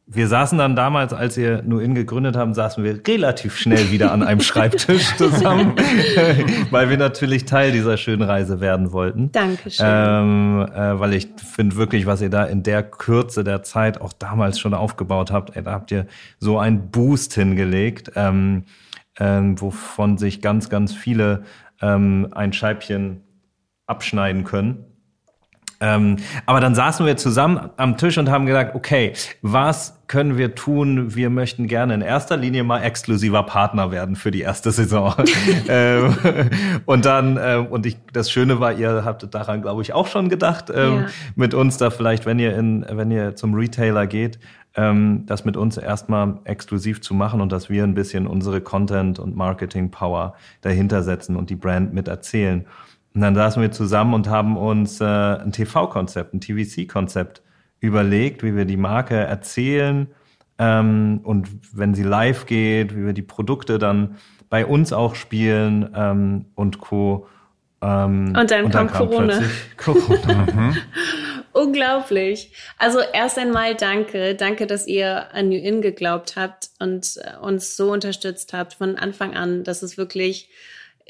[0.07, 4.22] Wir saßen dann damals, als ihr Nuin gegründet haben, saßen wir relativ schnell wieder an
[4.22, 5.76] einem Schreibtisch zusammen,
[6.70, 9.32] weil wir natürlich Teil dieser schönen Reise werden wollten.
[9.32, 9.86] Dankeschön.
[9.88, 14.12] Ähm, äh, weil ich finde wirklich, was ihr da in der Kürze der Zeit auch
[14.12, 16.07] damals schon aufgebaut habt, da habt ihr
[16.38, 18.64] so einen Boost hingelegt, ähm,
[19.18, 21.44] ähm, wovon sich ganz, ganz viele
[21.80, 23.22] ähm, ein Scheibchen
[23.86, 24.84] abschneiden können.
[25.81, 26.16] Ähm,
[26.47, 29.12] aber dann saßen wir zusammen am Tisch und haben gesagt, okay,
[29.43, 31.14] was können wir tun?
[31.14, 35.14] Wir möchten gerne in erster Linie mal exklusiver Partner werden für die erste Saison.
[35.68, 36.14] ähm,
[36.87, 40.29] und dann, äh, und ich, das Schöne war, ihr habt daran, glaube ich, auch schon
[40.29, 41.07] gedacht, ähm, ja.
[41.37, 44.39] mit uns da vielleicht, wenn ihr in, wenn ihr zum Retailer geht,
[44.77, 49.18] ähm, das mit uns erstmal exklusiv zu machen und dass wir ein bisschen unsere Content
[49.18, 52.66] und Marketing Power dahinter setzen und die Brand mit erzählen.
[53.14, 57.42] Und dann saßen wir zusammen und haben uns äh, ein TV-Konzept, ein TVC-Konzept
[57.80, 60.08] überlegt, wie wir die Marke erzählen
[60.58, 64.18] ähm, und wenn sie live geht, wie wir die Produkte dann
[64.50, 67.26] bei uns auch spielen ähm, und Co.
[67.82, 69.42] Ähm, und dann, und dann kam, Corona.
[69.76, 70.46] Corona.
[70.54, 70.76] mhm.
[71.52, 72.52] Unglaublich.
[72.78, 74.34] Also erst einmal danke.
[74.34, 78.96] Danke, dass ihr an New In geglaubt habt und äh, uns so unterstützt habt von
[78.96, 79.64] Anfang an.
[79.64, 80.50] Das ist wirklich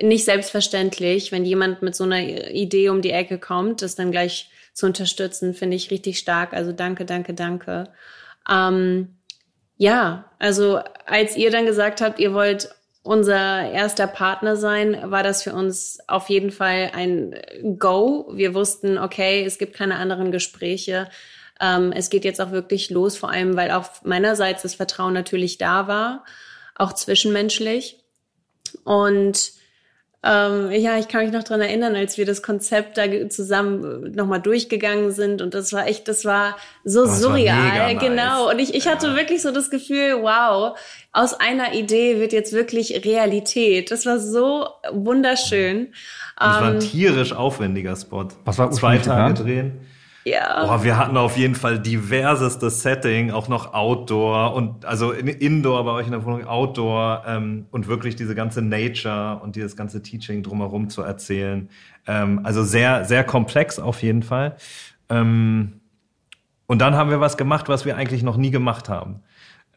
[0.00, 4.50] nicht selbstverständlich, wenn jemand mit so einer Idee um die Ecke kommt, das dann gleich
[4.72, 6.52] zu unterstützen, finde ich richtig stark.
[6.52, 7.84] Also danke, danke, danke.
[8.50, 9.16] Ähm,
[9.76, 12.68] ja, also als ihr dann gesagt habt, ihr wollt
[13.02, 17.36] unser erster Partner sein, war das für uns auf jeden Fall ein
[17.78, 18.30] Go.
[18.32, 21.08] Wir wussten, okay, es gibt keine anderen Gespräche.
[21.60, 25.58] Ähm, es geht jetzt auch wirklich los, vor allem, weil auch meinerseits das Vertrauen natürlich
[25.58, 26.24] da war,
[26.74, 28.02] auch zwischenmenschlich.
[28.84, 29.52] Und
[30.26, 34.40] ähm, ja, ich kann mich noch dran erinnern, als wir das Konzept da zusammen nochmal
[34.40, 38.50] durchgegangen sind und das war echt, das war so oh, das surreal, war genau.
[38.50, 39.16] Und ich, ich hatte ja.
[39.16, 40.78] wirklich so das Gefühl, wow,
[41.12, 43.90] aus einer Idee wird jetzt wirklich Realität.
[43.90, 45.88] Das war so wunderschön.
[46.38, 48.28] Das war ein ähm, tierisch aufwendiger Spot.
[48.46, 49.80] Was war zwei Tage drehen?
[50.24, 50.64] Ja.
[50.64, 55.90] Boah, wir hatten auf jeden Fall diversestes Setting, auch noch Outdoor und also Indoor bei
[55.92, 60.42] euch in der Wohnung, Outdoor ähm, und wirklich diese ganze Nature und dieses ganze Teaching
[60.42, 61.68] drumherum zu erzählen.
[62.06, 64.56] Ähm, also sehr, sehr komplex auf jeden Fall.
[65.10, 65.80] Ähm,
[66.66, 69.20] und dann haben wir was gemacht, was wir eigentlich noch nie gemacht haben.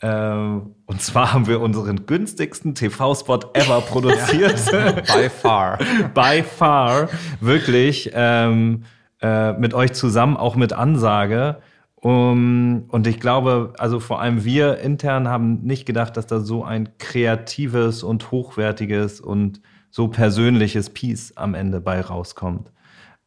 [0.01, 4.63] Ähm, und zwar haben wir unseren günstigsten TV-Spot ever produziert.
[4.71, 5.79] By far.
[6.13, 7.09] By far.
[7.41, 8.11] Wirklich.
[8.13, 8.83] Ähm,
[9.21, 11.57] äh, mit euch zusammen, auch mit Ansage.
[11.99, 16.63] Um, und ich glaube, also vor allem wir intern haben nicht gedacht, dass da so
[16.63, 22.71] ein kreatives und hochwertiges und so persönliches Piece am Ende bei rauskommt.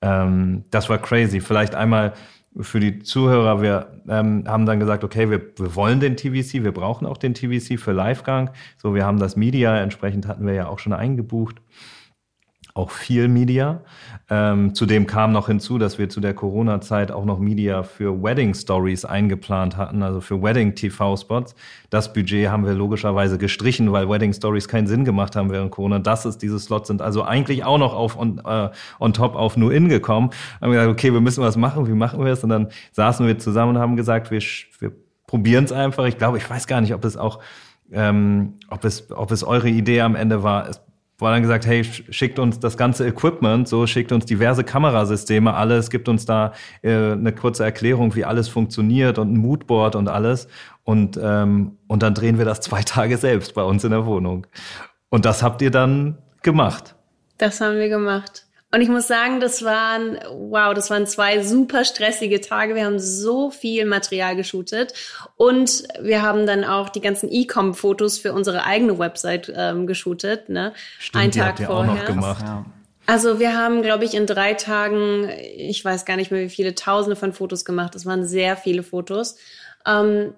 [0.02, 1.40] Ähm, das war crazy.
[1.40, 2.12] Vielleicht einmal
[2.60, 6.72] für die Zuhörer, wir ähm, haben dann gesagt, okay, wir, wir wollen den TVC, wir
[6.72, 8.50] brauchen auch den TVC für Livegang.
[8.76, 11.60] So, wir haben das Media, entsprechend hatten wir ja auch schon eingebucht
[12.80, 13.82] auch viel Media.
[14.28, 18.54] Ähm, zudem kam noch hinzu, dass wir zu der Corona-Zeit auch noch Media für Wedding
[18.54, 21.54] Stories eingeplant hatten, also für Wedding TV-Spots.
[21.90, 25.98] Das Budget haben wir logischerweise gestrichen, weil Wedding Stories keinen Sinn gemacht haben während Corona.
[25.98, 29.56] Das ist, diese Slots sind also eigentlich auch noch auf on, äh, on top auf
[29.56, 30.30] New In gekommen.
[30.60, 32.42] Haben gesagt, okay, wir müssen was machen, wie machen wir es?
[32.42, 34.40] Und dann saßen wir zusammen und haben gesagt, wir,
[34.78, 34.92] wir
[35.26, 36.06] probieren es einfach.
[36.06, 37.40] Ich glaube, ich weiß gar nicht, ob es auch
[37.92, 40.68] ähm, ob es, ob es eure Idee am Ende war.
[40.68, 40.80] Es
[41.20, 45.90] war dann gesagt, hey, schickt uns das ganze Equipment, so schickt uns diverse Kamerasysteme, alles,
[45.90, 46.52] gibt uns da
[46.82, 50.48] äh, eine kurze Erklärung, wie alles funktioniert und ein Moodboard und alles.
[50.84, 54.46] Und, ähm, und dann drehen wir das zwei Tage selbst bei uns in der Wohnung.
[55.08, 56.94] Und das habt ihr dann gemacht.
[57.38, 58.46] Das haben wir gemacht.
[58.72, 62.76] Und ich muss sagen, das waren, wow, das waren zwei super stressige Tage.
[62.76, 64.94] Wir haben so viel Material geshootet
[65.36, 70.72] und wir haben dann auch die ganzen E-Com-Fotos für unsere eigene Website ähm, geshootet, ne?
[71.00, 71.70] Stimmt, Ein Tag vorher.
[71.70, 72.44] Auch noch gemacht.
[73.06, 76.76] Also wir haben, glaube ich, in drei Tagen, ich weiß gar nicht mehr, wie viele
[76.76, 77.96] Tausende von Fotos gemacht.
[77.96, 79.36] Es waren sehr viele Fotos.
[79.84, 80.34] Ähm,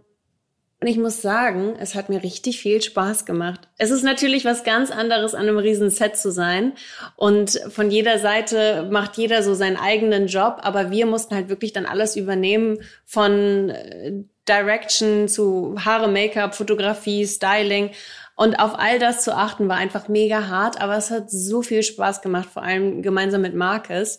[0.82, 3.60] und ich muss sagen, es hat mir richtig viel Spaß gemacht.
[3.78, 6.72] Es ist natürlich was ganz anderes, an einem riesen Set zu sein.
[7.14, 10.58] Und von jeder Seite macht jeder so seinen eigenen Job.
[10.62, 17.28] Aber wir mussten halt wirklich dann alles übernehmen von äh, Direction zu Haare, Make-up, Fotografie,
[17.28, 17.92] Styling.
[18.34, 20.80] Und auf all das zu achten war einfach mega hart.
[20.80, 24.18] Aber es hat so viel Spaß gemacht, vor allem gemeinsam mit Marcus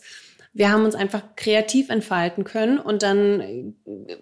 [0.56, 3.74] wir haben uns einfach kreativ entfalten können und dann äh,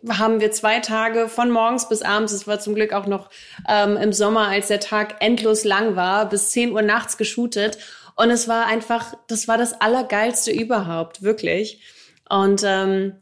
[0.09, 3.31] haben wir zwei Tage von morgens bis abends, es war zum Glück auch noch
[3.69, 7.79] ähm, im Sommer, als der Tag endlos lang war, bis 10 Uhr nachts geshootet
[8.17, 11.81] und es war einfach, das war das Allergeilste überhaupt, wirklich.
[12.29, 13.15] Und ähm,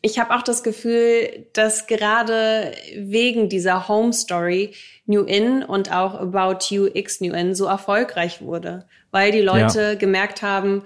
[0.00, 4.74] ich habe auch das Gefühl, dass gerade wegen dieser Home Story
[5.06, 9.80] New In und auch About You X New In so erfolgreich wurde, weil die Leute
[9.80, 9.94] ja.
[9.94, 10.82] gemerkt haben,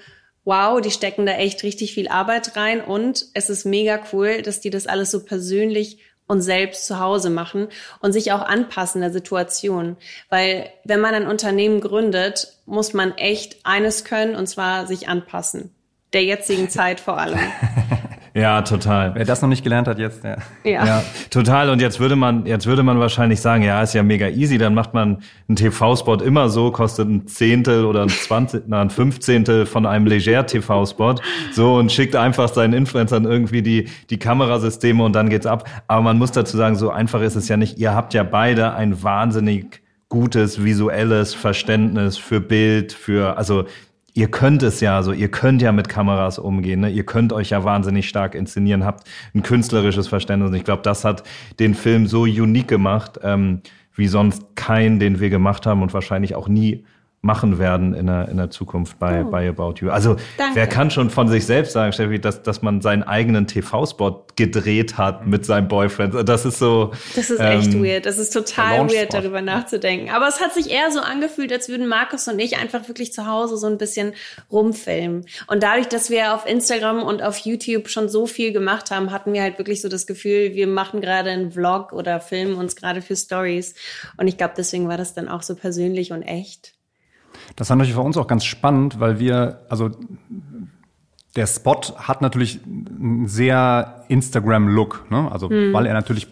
[0.47, 4.61] wow, die stecken da echt richtig viel Arbeit rein und es ist mega cool, dass
[4.61, 7.69] die das alles so persönlich und selbst zu Hause machen
[8.01, 9.97] und sich auch anpassen der Situation.
[10.31, 15.75] Weil wenn man ein Unternehmen gründet, muss man echt eines können und zwar sich anpassen.
[16.13, 17.39] Der jetzigen Zeit vor allem.
[18.37, 19.15] Ja, total.
[19.15, 20.37] Wer das noch nicht gelernt hat jetzt, ja.
[20.63, 20.85] ja.
[20.85, 21.71] Ja, total.
[21.71, 24.59] Und jetzt würde man, jetzt würde man wahrscheinlich sagen, ja, ist ja mega easy.
[24.59, 28.91] Dann macht man einen TV-Spot immer so, kostet ein Zehntel oder ein Zwanzig, na, ein
[28.91, 31.15] Fünfzehntel von einem Leger-TV-Spot.
[31.53, 35.67] So und schickt einfach seinen Influencern irgendwie die, die Kamerasysteme und dann geht's ab.
[35.89, 37.79] Aber man muss dazu sagen, so einfach ist es ja nicht.
[37.79, 43.65] Ihr habt ja beide ein wahnsinnig gutes visuelles Verständnis für Bild, für, also
[44.17, 46.91] ihr könnt es ja, also ihr könnt ja mit Kameras umgehen, ne?
[46.91, 50.51] ihr könnt euch ja wahnsinnig stark inszenieren, habt ein künstlerisches Verständnis.
[50.51, 51.23] Und ich glaube, das hat
[51.59, 53.61] den Film so unique gemacht, ähm,
[53.95, 56.85] wie sonst kein, den wir gemacht haben und wahrscheinlich auch nie
[57.23, 59.31] machen werden in der, in der Zukunft bei, oh.
[59.31, 59.91] bei About You.
[59.91, 60.55] Also Danke.
[60.55, 64.97] wer kann schon von sich selbst sagen, Steffi, dass, dass man seinen eigenen TV-Spot gedreht
[64.97, 66.29] hat mit seinem Boyfriend.
[66.29, 66.93] Das ist so.
[67.17, 68.07] Das ist ähm, echt weird.
[68.07, 70.11] Das ist total weird, darüber nachzudenken.
[70.11, 73.27] Aber es hat sich eher so angefühlt, als würden Markus und ich einfach wirklich zu
[73.27, 74.13] Hause so ein bisschen
[74.51, 75.27] rumfilmen.
[75.49, 79.33] Und dadurch, dass wir auf Instagram und auf YouTube schon so viel gemacht haben, hatten
[79.33, 83.03] wir halt wirklich so das Gefühl, wir machen gerade einen Vlog oder filmen uns gerade
[83.03, 83.75] für Stories.
[84.17, 86.76] Und ich glaube, deswegen war das dann auch so persönlich und echt.
[87.57, 89.91] Das war natürlich für uns auch ganz spannend, weil wir, also
[91.35, 95.31] der Spot hat natürlich einen sehr Instagram-Look, ne?
[95.31, 95.73] also mhm.
[95.73, 96.29] weil er natürlich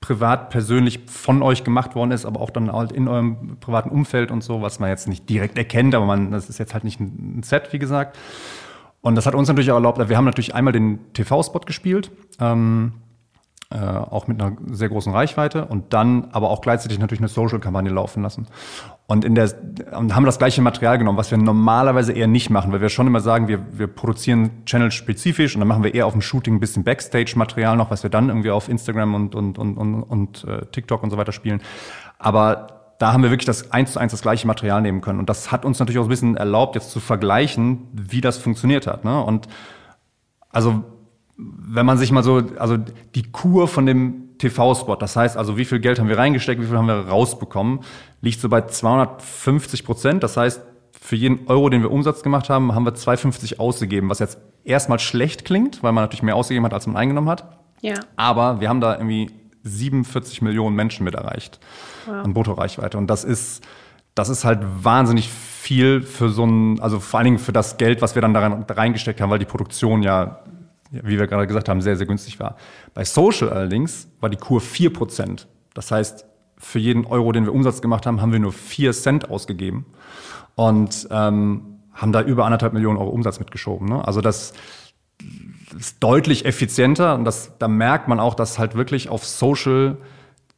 [0.00, 4.30] privat, persönlich von euch gemacht worden ist, aber auch dann halt in eurem privaten Umfeld
[4.30, 7.00] und so, was man jetzt nicht direkt erkennt, aber man, das ist jetzt halt nicht
[7.00, 8.18] ein Set, wie gesagt.
[9.02, 12.92] Und das hat uns natürlich auch erlaubt, wir haben natürlich einmal den TV-Spot gespielt, ähm,
[13.72, 17.90] äh, auch mit einer sehr großen Reichweite und dann aber auch gleichzeitig natürlich eine Social-Kampagne
[17.90, 18.48] laufen lassen.
[19.06, 19.48] Und in der
[19.96, 23.06] und haben das gleiche Material genommen, was wir normalerweise eher nicht machen, weil wir schon
[23.06, 26.54] immer sagen, wir, wir produzieren Channel spezifisch und dann machen wir eher auf dem Shooting
[26.54, 30.44] ein bisschen Backstage-Material noch, was wir dann irgendwie auf Instagram und, und, und, und, und
[30.44, 31.62] äh, TikTok und so weiter spielen.
[32.18, 35.20] Aber da haben wir wirklich das eins zu eins das gleiche Material nehmen können.
[35.20, 38.86] Und das hat uns natürlich auch ein bisschen erlaubt, jetzt zu vergleichen, wie das funktioniert
[38.86, 39.04] hat.
[39.04, 39.22] Ne?
[39.22, 39.48] Und
[40.50, 40.84] also
[41.40, 42.76] wenn man sich mal so, also
[43.14, 46.66] die Kur von dem TV-Spot, das heißt also, wie viel Geld haben wir reingesteckt, wie
[46.66, 47.80] viel haben wir rausbekommen,
[48.20, 50.22] liegt so bei 250 Prozent.
[50.22, 50.62] Das heißt,
[51.00, 54.98] für jeden Euro, den wir Umsatz gemacht haben, haben wir 2,50 ausgegeben, was jetzt erstmal
[54.98, 57.58] schlecht klingt, weil man natürlich mehr ausgegeben hat, als man eingenommen hat.
[57.80, 57.94] Ja.
[58.16, 59.30] Aber wir haben da irgendwie
[59.62, 61.58] 47 Millionen Menschen mit erreicht
[62.06, 62.24] wow.
[62.24, 62.98] an Bruttoreichweite.
[62.98, 63.64] Und das ist,
[64.14, 68.02] das ist halt wahnsinnig viel für so ein, also vor allen Dingen für das Geld,
[68.02, 70.40] was wir dann da reingesteckt haben, weil die Produktion ja
[70.90, 72.56] wie wir gerade gesagt haben, sehr, sehr günstig war.
[72.94, 75.46] Bei Social allerdings war die Kur 4%.
[75.74, 76.26] Das heißt,
[76.58, 79.86] für jeden Euro, den wir Umsatz gemacht haben, haben wir nur 4 Cent ausgegeben
[80.56, 83.88] und ähm, haben da über anderthalb Millionen Euro Umsatz mitgeschoben.
[83.88, 84.06] Ne?
[84.06, 84.52] Also das
[85.78, 89.98] ist deutlich effizienter und das, da merkt man auch, dass halt wirklich auf Social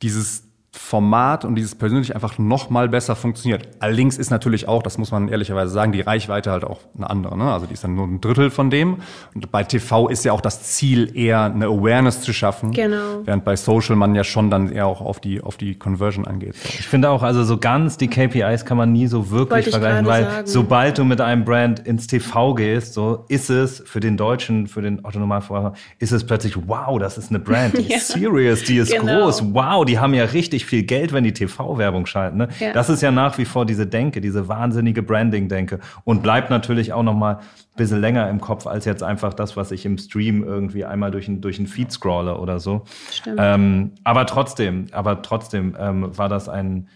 [0.01, 0.45] dieses
[0.75, 3.69] Format und dieses persönlich einfach noch mal besser funktioniert.
[3.79, 7.37] Allerdings ist natürlich auch, das muss man ehrlicherweise sagen, die Reichweite halt auch eine andere.
[7.37, 7.53] Ne?
[7.53, 8.97] Also die ist dann nur ein Drittel von dem.
[9.35, 13.21] Und bei TV ist ja auch das Ziel eher eine Awareness zu schaffen, genau.
[13.25, 16.55] während bei Social man ja schon dann eher auch auf die auf die Conversion angeht.
[16.57, 16.69] So.
[16.79, 20.25] Ich finde auch, also so ganz die KPIs kann man nie so wirklich vergleichen, weil
[20.25, 20.47] sagen.
[20.47, 24.81] sobald du mit einem Brand ins TV gehst, so ist es für den Deutschen, für
[24.81, 27.99] den Autonomalverbraucher, ist es plötzlich wow, das ist eine Brand, die ja.
[27.99, 29.25] ist serious, die ist genau.
[29.25, 32.39] groß, wow, die haben ja richtig richtig viel Geld, wenn die TV-Werbung schalten.
[32.39, 32.49] Ne?
[32.61, 32.73] Ja.
[32.73, 37.03] Das ist ja nach wie vor diese Denke, diese wahnsinnige Branding-Denke und bleibt natürlich auch
[37.03, 37.41] noch mal ein
[37.77, 41.29] bisschen länger im Kopf als jetzt einfach das, was ich im Stream irgendwie einmal durch
[41.29, 42.85] ein, durch ein Feed scrolle oder so.
[43.11, 43.39] Stimmt.
[43.41, 46.89] Ähm, aber trotzdem, aber trotzdem ähm, war das ein,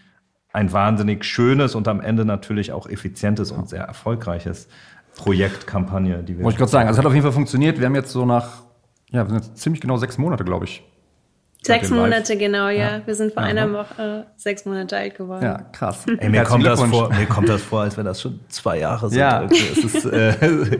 [0.53, 3.57] ein wahnsinnig schönes und am Ende natürlich auch effizientes ja.
[3.57, 4.67] und sehr erfolgreiches
[5.15, 6.45] Projekt, Kampagne, die wir.
[6.45, 7.79] Wollte ich gerade sagen, also es hat auf jeden Fall funktioniert.
[7.79, 8.61] Wir haben jetzt so nach,
[9.09, 10.83] ja, wir sind jetzt ziemlich genau sechs Monate, glaube ich,
[11.63, 12.39] Sechs Monate, live.
[12.39, 12.97] genau, ja.
[12.97, 13.01] ja.
[13.05, 15.43] Wir sind vor ja, einer Woche äh, sechs Monate alt geworden.
[15.43, 16.05] Ja, krass.
[16.19, 19.09] Ey, mir, kommt das vor, mir kommt das vor, als wenn das schon zwei Jahre
[19.09, 19.19] sind.
[19.19, 19.43] Ja.
[19.43, 20.33] Es ist, äh,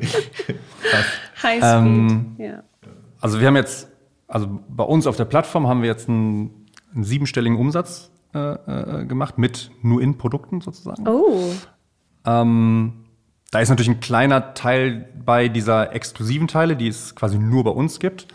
[0.82, 1.06] krass.
[1.44, 2.64] High ähm, ja.
[3.20, 3.90] Also wir haben jetzt,
[4.28, 9.06] also bei uns auf der Plattform haben wir jetzt einen, einen siebenstelligen Umsatz äh, äh
[9.06, 11.08] gemacht mit nur in Produkten sozusagen.
[11.08, 11.52] Oh.
[12.26, 13.06] Ähm,
[13.52, 17.72] da ist natürlich ein kleiner Teil bei dieser exklusiven Teile, die es quasi nur bei
[17.72, 18.28] uns gibt.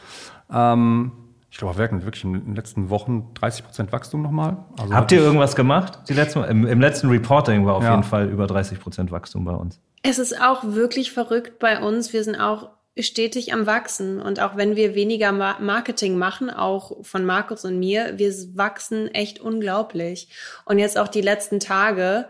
[0.52, 1.12] Ähm,
[1.52, 4.56] ich glaube, wir hatten wirklich in den letzten Wochen 30 Prozent Wachstum nochmal.
[4.80, 5.98] Also Habt ihr irgendwas gemacht?
[6.08, 7.90] Die letzten, im, Im letzten Reporting war auf ja.
[7.90, 9.78] jeden Fall über 30 Prozent Wachstum bei uns.
[10.02, 12.14] Es ist auch wirklich verrückt bei uns.
[12.14, 14.18] Wir sind auch stetig am Wachsen.
[14.18, 19.38] Und auch wenn wir weniger Marketing machen, auch von Markus und mir, wir wachsen echt
[19.38, 20.28] unglaublich.
[20.64, 22.28] Und jetzt auch die letzten Tage,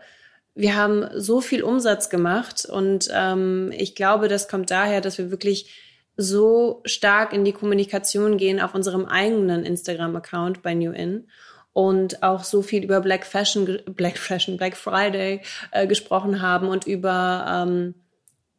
[0.56, 5.30] wir haben so viel Umsatz gemacht und ähm, ich glaube, das kommt daher, dass wir
[5.30, 5.70] wirklich
[6.16, 11.26] so stark in die Kommunikation gehen auf unserem eigenen Instagram-Account bei New In
[11.72, 15.40] und auch so viel über Black Fashion, Black Fashion, Black Friday
[15.70, 17.94] äh, gesprochen haben und über ähm,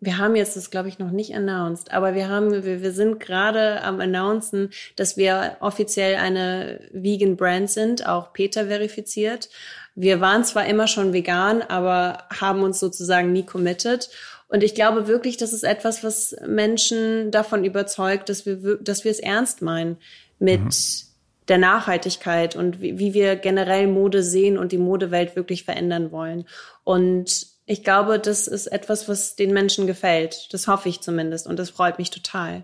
[0.06, 3.20] wir haben jetzt das, glaube ich, noch nicht announced, aber wir haben, wir, wir sind
[3.20, 9.50] gerade am announcen, dass wir offiziell eine Vegan Brand sind, auch Peter verifiziert.
[9.96, 14.10] Wir waren zwar immer schon vegan, aber haben uns sozusagen nie committed.
[14.54, 19.10] Und ich glaube wirklich, das ist etwas, was Menschen davon überzeugt, dass wir, dass wir
[19.10, 19.98] es ernst meinen
[20.38, 20.70] mit mhm.
[21.48, 26.46] der Nachhaltigkeit und wie, wie wir generell Mode sehen und die Modewelt wirklich verändern wollen.
[26.84, 30.54] Und ich glaube, das ist etwas, was den Menschen gefällt.
[30.54, 32.64] Das hoffe ich zumindest und das freut mich total.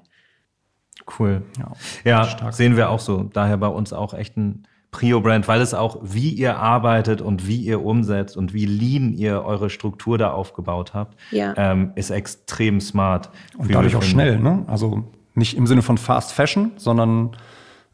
[1.18, 1.42] Cool.
[1.58, 3.24] Ja, ja sehen wir auch so.
[3.34, 7.58] Daher bei uns auch echt ein Prio-Brand, weil es auch, wie ihr arbeitet und wie
[7.58, 11.54] ihr umsetzt und wie lean ihr eure Struktur da aufgebaut habt, ja.
[11.58, 13.30] ähm, ist extrem smart.
[13.58, 14.64] Und dadurch auch schnell, ne?
[14.68, 15.04] Also
[15.36, 17.38] nicht im Sinne von Fast Fashion, sondern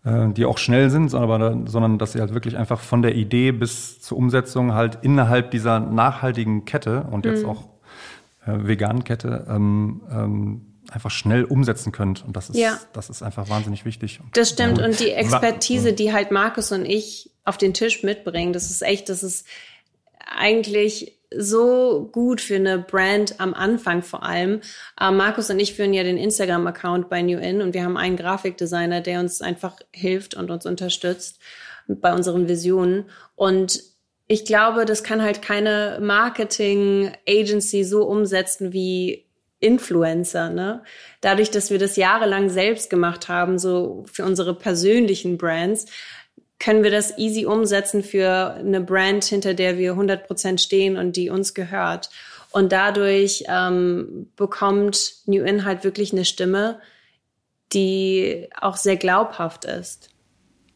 [0.05, 3.51] äh, die auch schnell sind, sondern, sondern dass sie halt wirklich einfach von der Idee
[3.51, 7.49] bis zur Umsetzung halt innerhalb dieser nachhaltigen Kette und jetzt mhm.
[7.49, 7.63] auch
[8.45, 10.61] äh, veganen Kette ähm, ähm,
[10.91, 12.23] einfach schnell umsetzen könnt.
[12.25, 12.79] Und das ist, ja.
[12.93, 14.19] das ist einfach wahnsinnig wichtig.
[14.33, 14.81] Das stimmt.
[14.81, 19.09] Und die Expertise, die halt Markus und ich auf den Tisch mitbringen, das ist echt,
[19.09, 19.45] das ist
[20.35, 24.61] eigentlich so gut für eine Brand am Anfang vor allem.
[24.99, 28.15] Äh, Markus und ich führen ja den Instagram-Account bei New In und wir haben einen
[28.15, 31.39] Grafikdesigner, der uns einfach hilft und uns unterstützt
[31.87, 33.05] bei unseren Visionen.
[33.35, 33.83] Und
[34.27, 39.24] ich glaube, das kann halt keine Marketing-Agency so umsetzen wie
[39.65, 40.83] Influencer, ne?
[41.21, 45.85] Dadurch, dass wir das jahrelang selbst gemacht haben, so für unsere persönlichen Brands,
[46.59, 51.15] können wir das easy umsetzen für eine Brand, hinter der wir 100 Prozent stehen und
[51.15, 52.09] die uns gehört.
[52.51, 56.79] Und dadurch ähm, bekommt New In halt wirklich eine Stimme,
[57.73, 60.09] die auch sehr glaubhaft ist.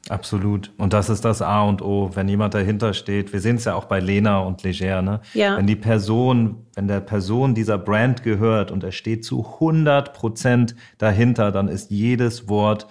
[0.10, 0.72] Absolut.
[0.78, 3.32] Und das ist das A und O, wenn jemand dahinter steht.
[3.32, 5.22] Wir sehen es ja auch bei Lena und Leger, ne?
[5.34, 5.56] Ja.
[5.56, 10.76] Wenn die Person, wenn der Person dieser Brand gehört und er steht zu 100 Prozent
[10.98, 12.88] dahinter, dann ist jedes Wort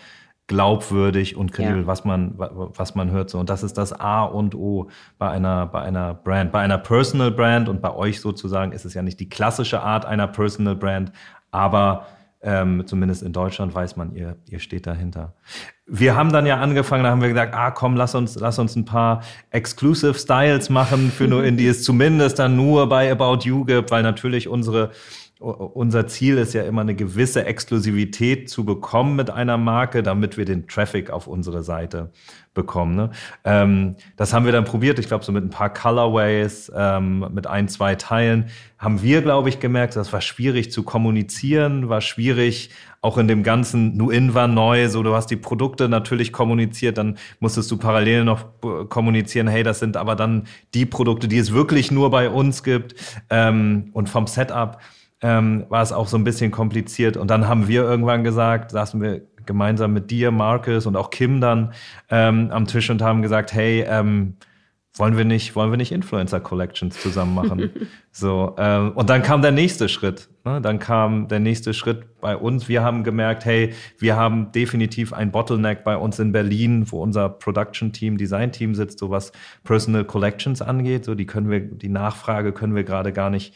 [0.47, 1.87] glaubwürdig und kredibel, ja.
[1.87, 3.39] was man, was man hört so.
[3.39, 4.89] Und das ist das A und O
[5.19, 6.53] bei einer, bei einer Brand.
[6.53, 10.07] Bei einer Personal Brand und bei euch sozusagen ist es ja nicht die klassische Art
[10.07, 11.13] einer Personal Brand,
[11.51, 12.07] aber
[12.41, 15.35] ähm, zumindest in Deutschland weiß man, ihr, ihr steht dahinter.
[15.87, 18.77] Wir haben dann ja angefangen, da haben wir gesagt, ah komm, lass uns, lass uns
[18.77, 23.41] ein paar Exclusive Styles machen für nur in die es zumindest dann nur bei About
[23.43, 24.93] You gibt, weil natürlich unsere
[25.41, 30.45] unser Ziel ist ja immer eine gewisse Exklusivität zu bekommen mit einer Marke, damit wir
[30.45, 32.11] den Traffic auf unsere Seite
[32.55, 32.97] bekommen.
[32.97, 33.11] Ne?
[33.45, 37.47] Ähm, das haben wir dann probiert, ich glaube so mit ein paar Colorways, ähm, mit
[37.47, 38.47] ein, zwei Teilen.
[38.79, 42.71] Haben wir, glaube ich, gemerkt, das war schwierig zu kommunizieren, war schwierig
[43.01, 47.17] auch in dem ganzen Nu-In war neu, so du hast die Produkte natürlich kommuniziert, dann
[47.39, 48.45] musstest du parallel noch
[48.89, 52.97] kommunizieren, hey, das sind aber dann die Produkte, die es wirklich nur bei uns gibt
[53.31, 54.79] ähm, und vom Setup
[55.23, 57.17] ähm, war es auch so ein bisschen kompliziert.
[57.17, 61.41] Und dann haben wir irgendwann gesagt, saßen wir gemeinsam mit dir, Marcus und auch Kim
[61.41, 61.73] dann
[62.11, 64.35] ähm, am Tisch und haben gesagt, hey, ähm,
[64.99, 67.71] wollen wir nicht, wollen wir nicht Influencer Collections zusammen machen?
[68.11, 70.29] so ähm, und dann kam der nächste Schritt.
[70.45, 70.61] Ne?
[70.61, 72.69] Dann kam der nächste Schritt bei uns.
[72.69, 77.29] Wir haben gemerkt, hey, wir haben definitiv ein Bottleneck bei uns in Berlin, wo unser
[77.29, 81.05] Production Team, Design Team sitzt, so was Personal Collections angeht.
[81.05, 83.55] So die können wir, die Nachfrage können wir gerade gar nicht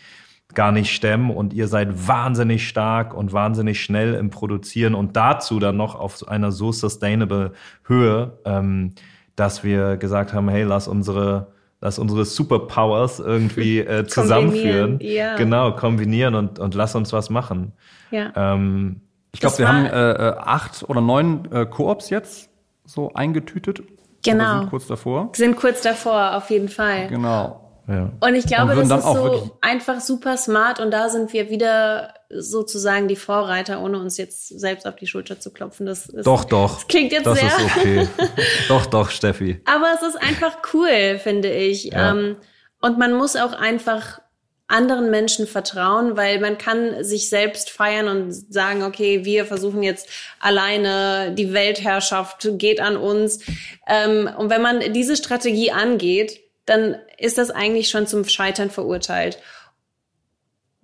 [0.55, 5.59] gar nicht stemmen und ihr seid wahnsinnig stark und wahnsinnig schnell im Produzieren und dazu
[5.59, 7.53] dann noch auf einer so sustainable
[7.85, 8.95] Höhe, ähm,
[9.37, 14.99] dass wir gesagt haben, hey, lass unsere lass unsere Superpowers irgendwie äh, zusammenführen.
[15.01, 15.35] Ja.
[15.37, 17.73] Genau, kombinieren und, und lass uns was machen.
[18.11, 18.33] Ja.
[18.37, 19.01] Ähm,
[19.33, 22.51] ich glaube, wir haben äh, äh, acht oder neun äh, Koops jetzt
[22.85, 23.83] so eingetütet.
[24.25, 24.61] Genau.
[24.61, 25.31] sind kurz davor.
[25.35, 27.09] Sind kurz davor, auf jeden Fall.
[27.09, 27.62] Genau.
[27.89, 28.13] Ja.
[28.21, 33.09] Und ich glaube, das ist so einfach super smart und da sind wir wieder sozusagen
[33.09, 35.87] die Vorreiter, ohne uns jetzt selbst auf die Schulter zu klopfen.
[35.87, 36.77] Das ist, doch, doch.
[36.77, 37.49] Das klingt jetzt das sehr.
[37.49, 38.09] Ist okay.
[38.69, 39.61] doch, doch, Steffi.
[39.65, 41.85] Aber es ist einfach cool, finde ich.
[41.85, 42.13] Ja.
[42.13, 42.37] Ähm,
[42.81, 44.21] und man muss auch einfach
[44.69, 50.09] anderen Menschen vertrauen, weil man kann sich selbst feiern und sagen, okay, wir versuchen jetzt
[50.41, 53.41] alleine, die Weltherrschaft geht an uns.
[53.87, 59.39] Ähm, und wenn man diese Strategie angeht, dann ist das eigentlich schon zum Scheitern verurteilt.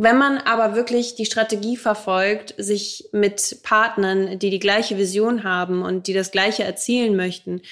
[0.01, 5.83] Wenn man aber wirklich die Strategie verfolgt, sich mit Partnern, die die gleiche Vision haben
[5.83, 7.63] und die das gleiche erzielen möchten,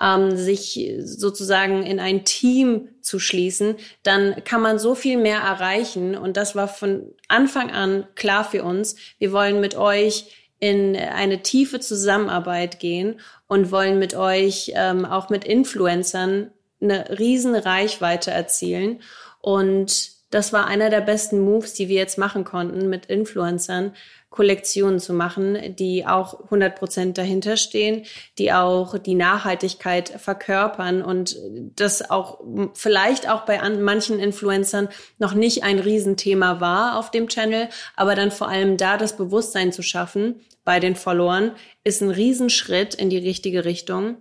[0.00, 6.16] ähm, sich sozusagen in ein Team zu schließen, dann kann man so viel mehr erreichen.
[6.16, 8.96] Und das war von Anfang an klar für uns.
[9.18, 15.28] Wir wollen mit euch in eine tiefe Zusammenarbeit gehen und wollen mit euch ähm, auch
[15.30, 16.50] mit Influencern
[16.80, 19.00] eine riesen Reichweite erzielen.
[19.40, 23.94] Und das war einer der besten Moves, die wir jetzt machen konnten mit Influencern,
[24.28, 28.04] Kollektionen zu machen, die auch 100 Prozent dahinter stehen,
[28.36, 31.38] die auch die Nachhaltigkeit verkörpern und
[31.76, 32.40] das auch
[32.74, 38.30] vielleicht auch bei manchen Influencern noch nicht ein Riesenthema war auf dem Channel, aber dann
[38.30, 41.52] vor allem da das Bewusstsein zu schaffen bei den Followern
[41.84, 44.16] ist ein Riesenschritt in die richtige Richtung.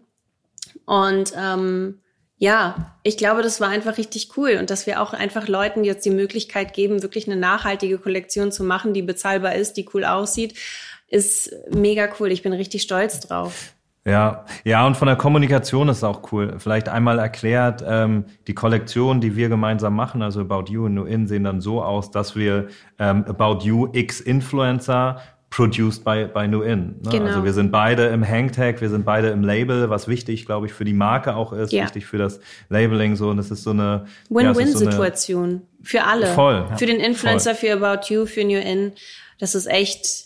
[0.86, 2.00] Und ähm,
[2.46, 6.06] ja, ich glaube, das war einfach richtig cool und dass wir auch einfach Leuten jetzt
[6.06, 10.54] die Möglichkeit geben, wirklich eine nachhaltige Kollektion zu machen, die bezahlbar ist, die cool aussieht,
[11.08, 12.32] ist mega cool.
[12.32, 13.74] Ich bin richtig stolz drauf.
[14.08, 16.58] Ja, ja, und von der Kommunikation ist auch cool.
[16.60, 21.06] Vielleicht einmal erklärt, ähm, die Kollektion, die wir gemeinsam machen, also About You und New
[21.06, 22.68] In, sehen dann so aus, dass wir
[23.00, 25.20] ähm, About You X Influencer
[25.56, 27.00] produced by, by New In.
[27.02, 27.12] Ne?
[27.12, 27.26] Genau.
[27.28, 30.74] Also wir sind beide im Hangtag, wir sind beide im Label, was wichtig, glaube ich,
[30.74, 31.84] für die Marke auch ist, ja.
[31.86, 33.30] wichtig für das Labeling so.
[33.30, 36.28] Und es ist so eine Win-Win-Situation ja, so für alle.
[36.28, 36.68] Voll.
[36.78, 37.70] Für den Influencer, voll.
[37.70, 38.92] für About You, für New In.
[39.40, 40.26] Das ist echt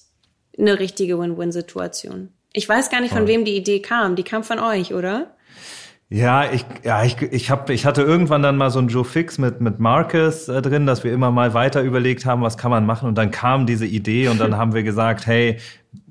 [0.57, 2.29] eine richtige Win-Win-Situation.
[2.53, 3.27] Ich weiß gar nicht, von voll.
[3.27, 4.15] wem die Idee kam.
[4.15, 5.35] Die kam von euch, oder?
[6.11, 9.37] Ja, ich, ja, ich, ich, hab, ich hatte irgendwann dann mal so ein Joe Fix
[9.37, 12.83] mit, mit Marcus äh, drin, dass wir immer mal weiter überlegt haben, was kann man
[12.87, 13.07] machen.
[13.07, 15.59] Und dann kam diese Idee und dann haben wir gesagt, hey,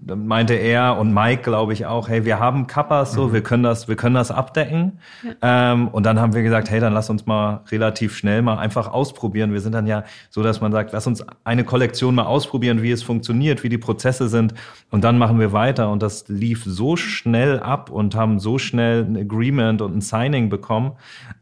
[0.01, 3.33] dann meinte er und Mike, glaube ich, auch, hey, wir haben Kappas, so, mhm.
[3.33, 4.99] wir können das, wir können das abdecken.
[5.23, 5.73] Ja.
[5.73, 8.89] Ähm, und dann haben wir gesagt, hey, dann lass uns mal relativ schnell mal einfach
[8.93, 9.53] ausprobieren.
[9.53, 12.91] Wir sind dann ja so, dass man sagt, lass uns eine Kollektion mal ausprobieren, wie
[12.91, 14.55] es funktioniert, wie die Prozesse sind.
[14.91, 15.91] Und dann machen wir weiter.
[15.91, 20.49] Und das lief so schnell ab und haben so schnell ein Agreement und ein Signing
[20.49, 20.93] bekommen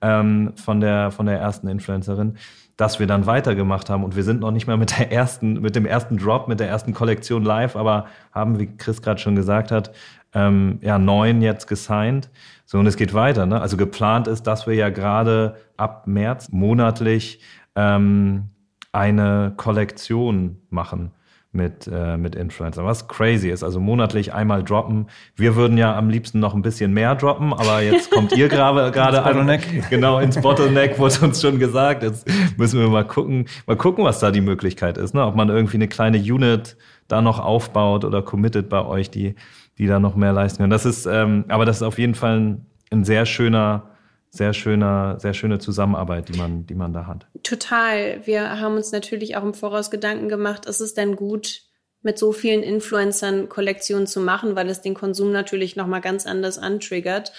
[0.01, 2.37] ähm, von der, von der ersten Influencerin
[2.77, 4.05] dass wir dann weitergemacht haben.
[4.05, 6.69] Und wir sind noch nicht mal mit der ersten, mit dem ersten Drop, mit der
[6.69, 9.93] ersten Kollektion live, aber haben, wie Chris gerade schon gesagt hat,
[10.35, 12.31] ähm, ja, neun jetzt gesigned.
[12.65, 13.47] So, und es geht weiter.
[13.47, 13.61] Ne?
[13.61, 17.41] Also geplant ist, dass wir ja gerade ab März monatlich
[17.75, 18.51] ähm,
[18.93, 21.13] eine Kollektion machen
[21.57, 23.65] mit, äh, mit Influencer, was crazy ist.
[23.65, 25.07] Also monatlich einmal droppen.
[25.35, 28.93] Wir würden ja am liebsten noch ein bisschen mehr droppen, aber jetzt kommt ihr gerade
[28.93, 29.59] gerade an.
[29.91, 32.03] Genau, ins Bottleneck wurde uns schon gesagt.
[32.03, 35.15] Jetzt müssen wir mal gucken, mal gucken, was da die Möglichkeit ist.
[35.15, 35.25] Ne?
[35.25, 36.77] Ob man irgendwie eine kleine Unit
[37.09, 39.35] da noch aufbaut oder committed bei euch, die,
[39.79, 40.71] die da noch mehr leisten können.
[40.71, 43.91] Das ist, ähm, aber das ist auf jeden Fall ein, ein sehr schöner
[44.37, 47.27] sehr schöner, sehr schöne Zusammenarbeit, die man, die man da hat.
[47.43, 48.21] Total.
[48.27, 51.63] Wir haben uns natürlich auch im Voraus Gedanken gemacht, ist es denn gut,
[52.03, 56.59] mit so vielen Influencern Kollektionen zu machen, weil es den Konsum natürlich nochmal ganz anders
[56.59, 57.33] antriggert.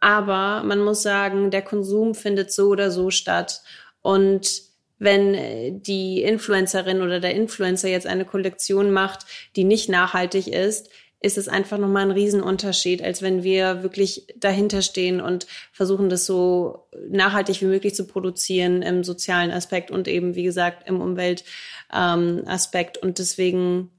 [0.00, 3.62] Aber man muss sagen, der Konsum findet so oder so statt.
[4.02, 4.62] Und
[4.98, 9.26] wenn die Influencerin oder der Influencer jetzt eine Kollektion macht,
[9.56, 10.90] die nicht nachhaltig ist,
[11.24, 16.26] ist es einfach nochmal ein Riesenunterschied, als wenn wir wirklich dahinter stehen und versuchen, das
[16.26, 22.98] so nachhaltig wie möglich zu produzieren im sozialen Aspekt und eben, wie gesagt, im Umweltaspekt.
[22.98, 23.90] und deswegen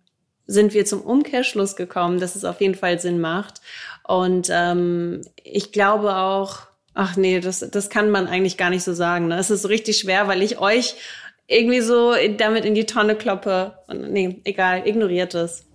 [0.46, 3.62] sind wir zum Umkehrschluss gekommen, dass es auf jeden Fall Sinn macht.
[4.08, 6.60] Und ähm, ich glaube auch,
[6.94, 9.30] ach nee, das, das kann man eigentlich gar nicht so sagen.
[9.30, 9.40] Ne?
[9.40, 10.94] Es ist so richtig schwer, weil ich euch
[11.48, 13.80] irgendwie so damit in die Tonne kloppe.
[13.88, 15.66] Und, nee, egal, ignoriert es.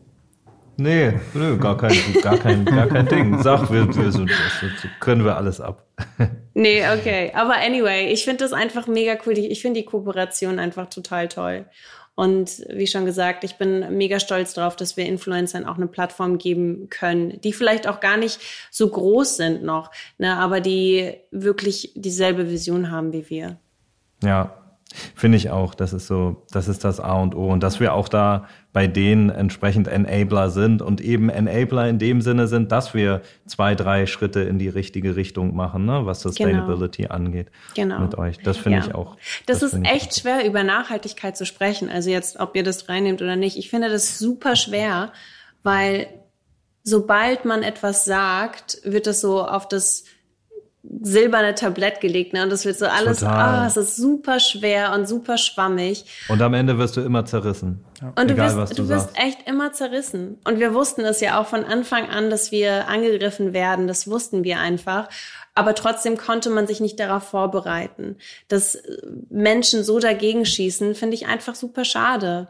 [0.80, 3.42] Nee, nö, gar kein, gar kein, gar kein Ding.
[3.42, 4.40] Sag, wir, wir so, das
[4.98, 5.84] können wir alles ab.
[6.54, 7.32] nee, okay.
[7.34, 9.36] Aber anyway, ich finde das einfach mega cool.
[9.36, 11.66] Ich finde die Kooperation einfach total toll.
[12.14, 16.38] Und wie schon gesagt, ich bin mega stolz darauf, dass wir Influencern auch eine Plattform
[16.38, 21.92] geben können, die vielleicht auch gar nicht so groß sind noch, ne, aber die wirklich
[21.94, 23.58] dieselbe Vision haben wie wir.
[24.22, 24.59] Ja,
[25.14, 25.74] Finde ich auch.
[25.74, 27.48] Das ist so, das ist das A und O.
[27.48, 32.20] Und dass wir auch da bei denen entsprechend Enabler sind und eben Enabler in dem
[32.20, 36.20] Sinne sind, dass wir zwei, drei Schritte in die richtige Richtung machen, ne, was.
[36.20, 37.14] Sustainability genau.
[37.14, 37.50] angeht.
[37.74, 38.00] Genau.
[38.00, 38.38] Mit euch.
[38.38, 38.86] Das finde ja.
[38.86, 39.16] ich auch.
[39.46, 41.88] Das, das ist echt schwer, über Nachhaltigkeit zu sprechen.
[41.88, 43.56] Also jetzt, ob ihr das reinnehmt oder nicht.
[43.56, 45.12] Ich finde das super schwer,
[45.62, 46.08] weil
[46.82, 50.04] sobald man etwas sagt, wird das so auf das
[50.82, 52.42] silberne Tablett gelegt, ne?
[52.42, 56.04] Und das wird so alles, ah, oh, es ist super schwer und super schwammig.
[56.28, 57.84] Und am Ende wirst du immer zerrissen.
[58.00, 58.12] Ja.
[58.16, 60.38] Und Egal, du wirst, du, du wirst echt immer zerrissen.
[60.44, 63.88] Und wir wussten es ja auch von Anfang an, dass wir angegriffen werden.
[63.88, 65.08] Das wussten wir einfach.
[65.54, 68.16] Aber trotzdem konnte man sich nicht darauf vorbereiten.
[68.48, 68.78] Dass
[69.28, 72.48] Menschen so dagegen schießen, finde ich einfach super schade.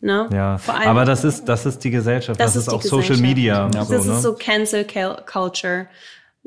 [0.00, 0.28] Ne?
[0.32, 3.68] Ja, aber das ist, das ist die Gesellschaft, das, das ist, ist auch Social Media.
[3.74, 3.84] Ja.
[3.84, 4.20] So, das ist ne?
[4.20, 5.88] so Cancel Culture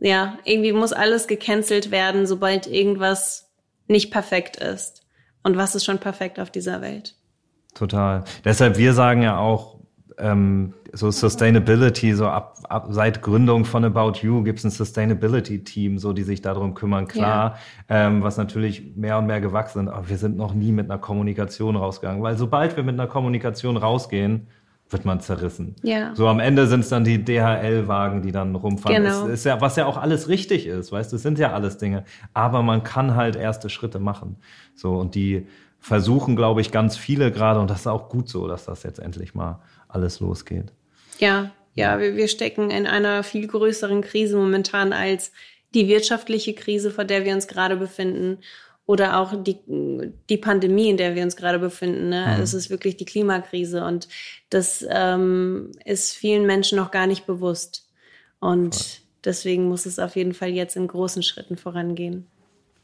[0.01, 3.51] ja, irgendwie muss alles gecancelt werden, sobald irgendwas
[3.87, 5.05] nicht perfekt ist.
[5.43, 7.15] Und was ist schon perfekt auf dieser Welt?
[7.73, 8.23] Total.
[8.45, 9.79] Deshalb, wir sagen ja auch,
[10.17, 15.97] ähm, so Sustainability, so ab, ab seit Gründung von About You gibt es ein Sustainability-Team,
[15.97, 17.57] so die sich darum kümmern, klar,
[17.89, 18.07] ja.
[18.07, 19.93] ähm, was natürlich mehr und mehr gewachsen ist.
[19.93, 23.77] Aber wir sind noch nie mit einer Kommunikation rausgegangen, weil sobald wir mit einer Kommunikation
[23.77, 24.47] rausgehen,
[24.89, 25.75] wird man zerrissen.
[25.83, 26.15] Ja.
[26.15, 29.03] So am Ende sind es dann die DHL-Wagen, die dann rumfahren.
[29.03, 29.25] Genau.
[29.25, 31.77] Ist, ist ja, was ja auch alles richtig ist, weißt du, es sind ja alles
[31.77, 32.05] Dinge.
[32.33, 34.37] Aber man kann halt erste Schritte machen.
[34.75, 35.47] So, und die
[35.79, 38.99] versuchen, glaube ich, ganz viele gerade, und das ist auch gut so, dass das jetzt
[38.99, 40.73] endlich mal alles losgeht.
[41.19, 45.31] Ja, ja, wir, wir stecken in einer viel größeren Krise momentan als
[45.73, 48.39] die wirtschaftliche Krise, vor der wir uns gerade befinden
[48.89, 49.59] oder auch die,
[50.31, 52.09] die Pandemie, in der wir uns gerade befinden.
[52.09, 52.25] Ne?
[52.25, 52.41] Mhm.
[52.41, 54.07] Es ist wirklich die Klimakrise und
[54.49, 57.87] das ähm, ist vielen Menschen noch gar nicht bewusst.
[58.39, 59.05] Und Voll.
[59.25, 62.25] deswegen muss es auf jeden Fall jetzt in großen Schritten vorangehen.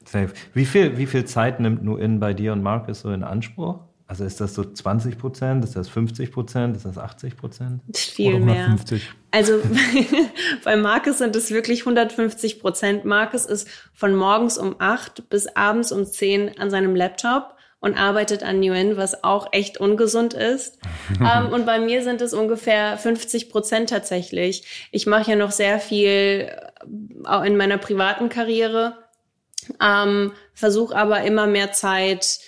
[0.05, 0.31] Safe.
[0.53, 3.79] Wie viel, wie viel Zeit nimmt Nuin bei dir und Markus so in Anspruch?
[4.07, 7.81] Also ist das so 20 Prozent, ist das 50 Prozent, ist das 80 Prozent?
[7.95, 8.75] Viel mehr.
[9.31, 9.59] Also
[10.63, 13.05] bei Marcus sind es wirklich 150 Prozent.
[13.05, 18.43] Marcus ist von morgens um 8 bis abends um 10 an seinem Laptop und arbeitet
[18.43, 20.77] an UN, was auch echt ungesund ist.
[21.19, 24.87] ähm, und bei mir sind es ungefähr 50 Prozent tatsächlich.
[24.91, 26.55] Ich mache ja noch sehr viel äh,
[27.23, 28.97] auch in meiner privaten Karriere,
[29.81, 32.39] ähm, versuche aber immer mehr Zeit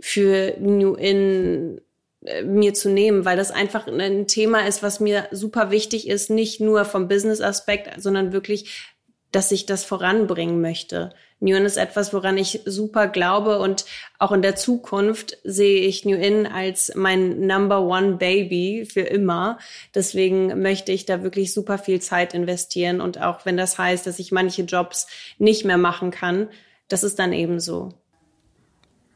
[0.00, 1.80] für New In
[2.24, 6.30] äh, mir zu nehmen, weil das einfach ein Thema ist, was mir super wichtig ist,
[6.30, 8.90] nicht nur vom Business-Aspekt, sondern wirklich,
[9.30, 11.12] dass ich das voranbringen möchte.
[11.40, 13.84] New In ist etwas, woran ich super glaube und
[14.18, 19.58] auch in der Zukunft sehe ich New In als mein Number One Baby für immer.
[19.94, 24.18] Deswegen möchte ich da wirklich super viel Zeit investieren und auch wenn das heißt, dass
[24.18, 25.06] ich manche Jobs
[25.38, 26.48] nicht mehr machen kann,
[26.88, 27.92] das ist dann eben so.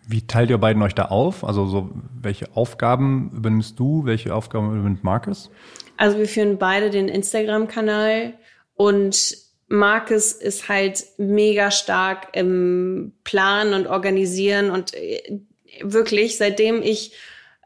[0.07, 1.45] Wie teilt ihr beiden euch da auf?
[1.45, 1.91] Also so,
[2.21, 5.51] welche Aufgaben übernimmst du, welche Aufgaben übernimmt Marcus?
[5.97, 8.35] Also wir führen beide den Instagram-Kanal
[8.75, 9.37] und
[9.69, 15.41] Marcus ist halt mega stark im Planen und Organisieren und äh,
[15.83, 17.13] wirklich, seitdem ich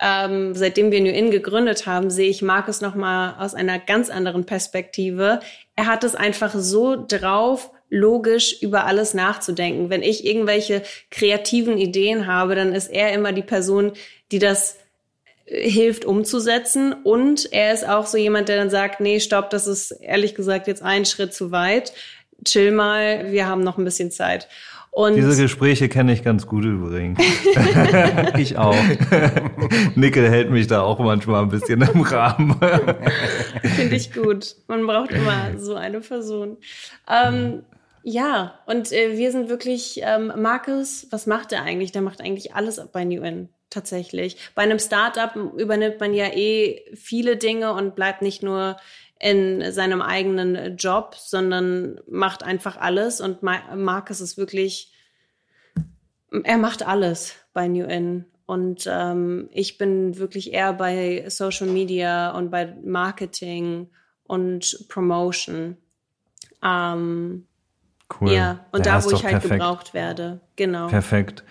[0.01, 4.45] ähm, seitdem wir New In gegründet haben, sehe ich Marcus nochmal aus einer ganz anderen
[4.45, 5.41] Perspektive.
[5.75, 9.91] Er hat es einfach so drauf, logisch über alles nachzudenken.
[9.91, 13.93] Wenn ich irgendwelche kreativen Ideen habe, dann ist er immer die Person,
[14.33, 14.77] die das
[15.47, 16.93] äh, hilft umzusetzen.
[16.93, 20.67] Und er ist auch so jemand, der dann sagt, nee, stopp, das ist ehrlich gesagt
[20.67, 21.93] jetzt ein Schritt zu weit.
[22.45, 24.49] Chill mal, wir haben noch ein bisschen Zeit.
[24.97, 27.19] Und Diese Gespräche kenne ich ganz gut übrigens.
[28.39, 28.75] ich auch.
[29.95, 32.57] Nickel hält mich da auch manchmal ein bisschen im Rahmen.
[33.63, 34.57] Finde ich gut.
[34.69, 36.57] Man braucht immer so eine Person.
[37.11, 37.63] Ähm,
[38.09, 41.91] ja, und äh, wir sind wirklich, ähm, Markus, was macht er eigentlich?
[41.91, 44.37] Der macht eigentlich alles bei New tatsächlich.
[44.55, 48.77] Bei einem Startup übernimmt man ja eh viele Dinge und bleibt nicht nur
[49.19, 53.21] in seinem eigenen Job, sondern macht einfach alles.
[53.21, 54.93] Und Markus ist wirklich,
[56.45, 58.27] er macht alles bei New In.
[58.47, 63.91] Und ähm, ich bin wirklich eher bei Social Media und bei Marketing
[64.23, 65.77] und Promotion.
[66.63, 67.49] Ähm,
[68.21, 68.33] Cool.
[68.33, 69.53] Ja, und ja, da, wo ich halt perfekt.
[69.55, 70.41] gebraucht werde.
[70.57, 70.87] Genau.
[70.87, 71.45] Perfekt.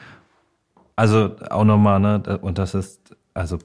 [0.95, 3.59] Also auch nochmal, ne, und das ist, also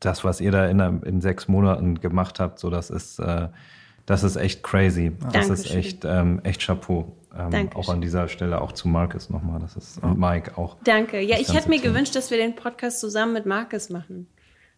[0.00, 3.48] das, was ihr da in, in sechs Monaten gemacht habt, so das ist, äh,
[4.06, 5.12] das ist echt crazy.
[5.20, 5.54] Das Dankeschön.
[5.54, 7.12] ist echt, ähm, echt Chapeau.
[7.36, 9.58] Ähm, auch an dieser Stelle auch zu Marcus nochmal.
[9.60, 10.76] Das ist und Mike auch.
[10.84, 11.20] Danke.
[11.20, 14.28] Ja, ich hätte mir gewünscht, dass wir den Podcast zusammen mit Marcus machen.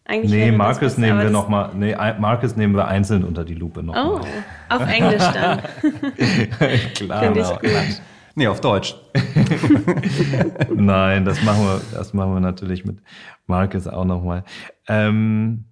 [0.09, 3.83] Eigentlich nee, Marcus nehmen wir noch mal, nee, Marcus nehmen wir einzeln unter die Lupe
[3.83, 3.93] noch.
[3.93, 4.27] Oh, mal.
[4.69, 5.59] auf Englisch dann.
[6.93, 8.01] klar, Finde ich gut.
[8.35, 8.95] Nee, auf Deutsch.
[10.73, 12.99] Nein, das machen wir, das machen wir natürlich mit
[13.47, 14.45] Marcus auch nochmal.
[14.87, 15.65] Ähm,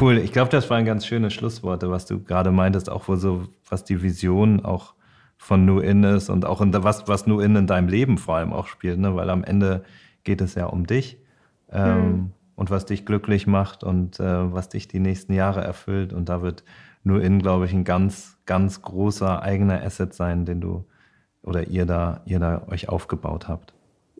[0.00, 0.18] cool.
[0.18, 3.84] Ich glaube, das waren ganz schöne Schlussworte, was du gerade meintest, auch wo so, was
[3.84, 4.92] die Vision auch
[5.38, 8.36] von New In ist und auch in, was, was New In in deinem Leben vor
[8.36, 9.16] allem auch spielt, ne?
[9.16, 9.82] weil am Ende
[10.24, 11.16] geht es ja um dich.
[11.72, 16.12] Ähm, hm und was dich glücklich macht und äh, was dich die nächsten Jahre erfüllt.
[16.12, 16.64] Und da wird
[17.04, 20.84] nur in, glaube ich, ein ganz, ganz großer eigener Asset sein, den du
[21.42, 23.74] oder ihr da, ihr da euch aufgebaut habt.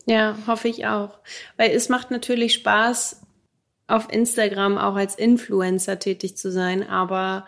[0.05, 1.19] Ja, hoffe ich auch.
[1.57, 3.23] Weil es macht natürlich Spaß,
[3.87, 7.47] auf Instagram auch als Influencer tätig zu sein, aber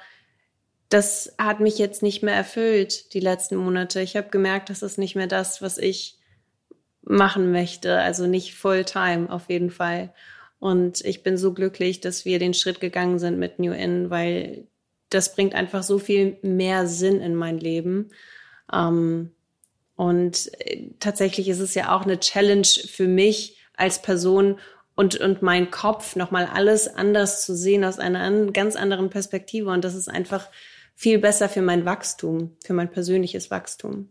[0.87, 4.01] das hat mich jetzt nicht mehr erfüllt, die letzten Monate.
[4.01, 6.17] Ich habe gemerkt, das ist nicht mehr das, was ich
[7.03, 7.99] machen möchte.
[7.99, 10.13] Also nicht Fulltime auf jeden Fall.
[10.59, 14.67] Und ich bin so glücklich, dass wir den Schritt gegangen sind mit New In, weil
[15.09, 18.09] das bringt einfach so viel mehr Sinn in mein Leben.
[18.71, 19.31] Ähm,
[19.95, 24.59] und äh, tatsächlich ist es ja auch eine Challenge für mich als Person
[24.95, 29.69] und, und mein Kopf nochmal alles anders zu sehen aus einer ganz anderen Perspektive.
[29.69, 30.49] Und das ist einfach
[30.93, 34.09] viel besser für mein Wachstum, für mein persönliches Wachstum.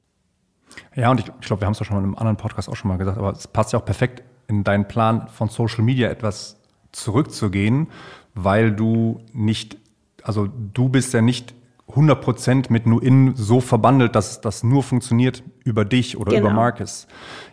[0.94, 2.68] Ja, und ich, ich glaube, wir haben es ja schon mal in einem anderen Podcast
[2.68, 5.84] auch schon mal gesagt, aber es passt ja auch perfekt in deinen Plan von Social
[5.84, 6.59] Media etwas
[6.92, 7.88] zurückzugehen,
[8.34, 9.76] weil du nicht,
[10.22, 11.55] also du bist ja nicht
[11.92, 16.46] 100% mit Nuin so verbandelt, dass das nur funktioniert über dich oder genau.
[16.46, 17.07] über Marcus.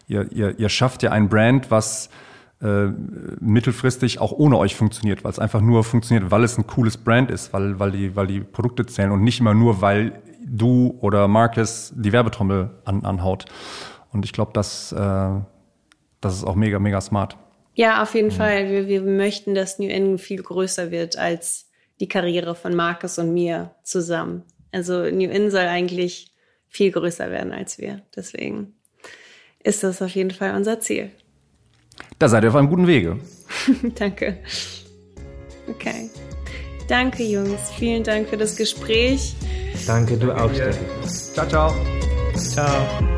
[0.08, 2.10] Ihr, ihr, ihr schafft ja ein Brand, was
[2.62, 2.88] äh,
[3.40, 7.32] mittelfristig auch ohne euch funktioniert, weil es einfach nur funktioniert, weil es ein cooles Brand
[7.32, 11.28] ist, weil, weil, die, weil die Produkte zählen und nicht immer nur, weil du oder
[11.28, 13.46] Marcus die Werbetrommel an, anhaut.
[14.12, 15.30] Und ich glaube, das, äh,
[16.26, 17.38] das ist auch mega, mega smart.
[17.76, 18.34] Ja, auf jeden mhm.
[18.34, 18.70] Fall.
[18.70, 21.70] Wir, wir möchten, dass New End viel größer wird als
[22.00, 24.44] die Karriere von Marcus und mir zusammen.
[24.72, 26.32] Also New In soll eigentlich
[26.68, 28.02] viel größer werden als wir.
[28.16, 28.74] Deswegen
[29.64, 31.12] ist das auf jeden Fall unser Ziel.
[32.20, 33.20] Da seid ihr auf einem guten Wege.
[33.96, 34.40] Danke.
[35.68, 36.10] Okay.
[36.88, 37.72] Danke, Jungs.
[37.78, 39.36] Vielen Dank für das Gespräch.
[39.88, 40.52] Danke, du auch.
[41.34, 41.74] Ciao, ciao.
[42.36, 43.15] Ciao.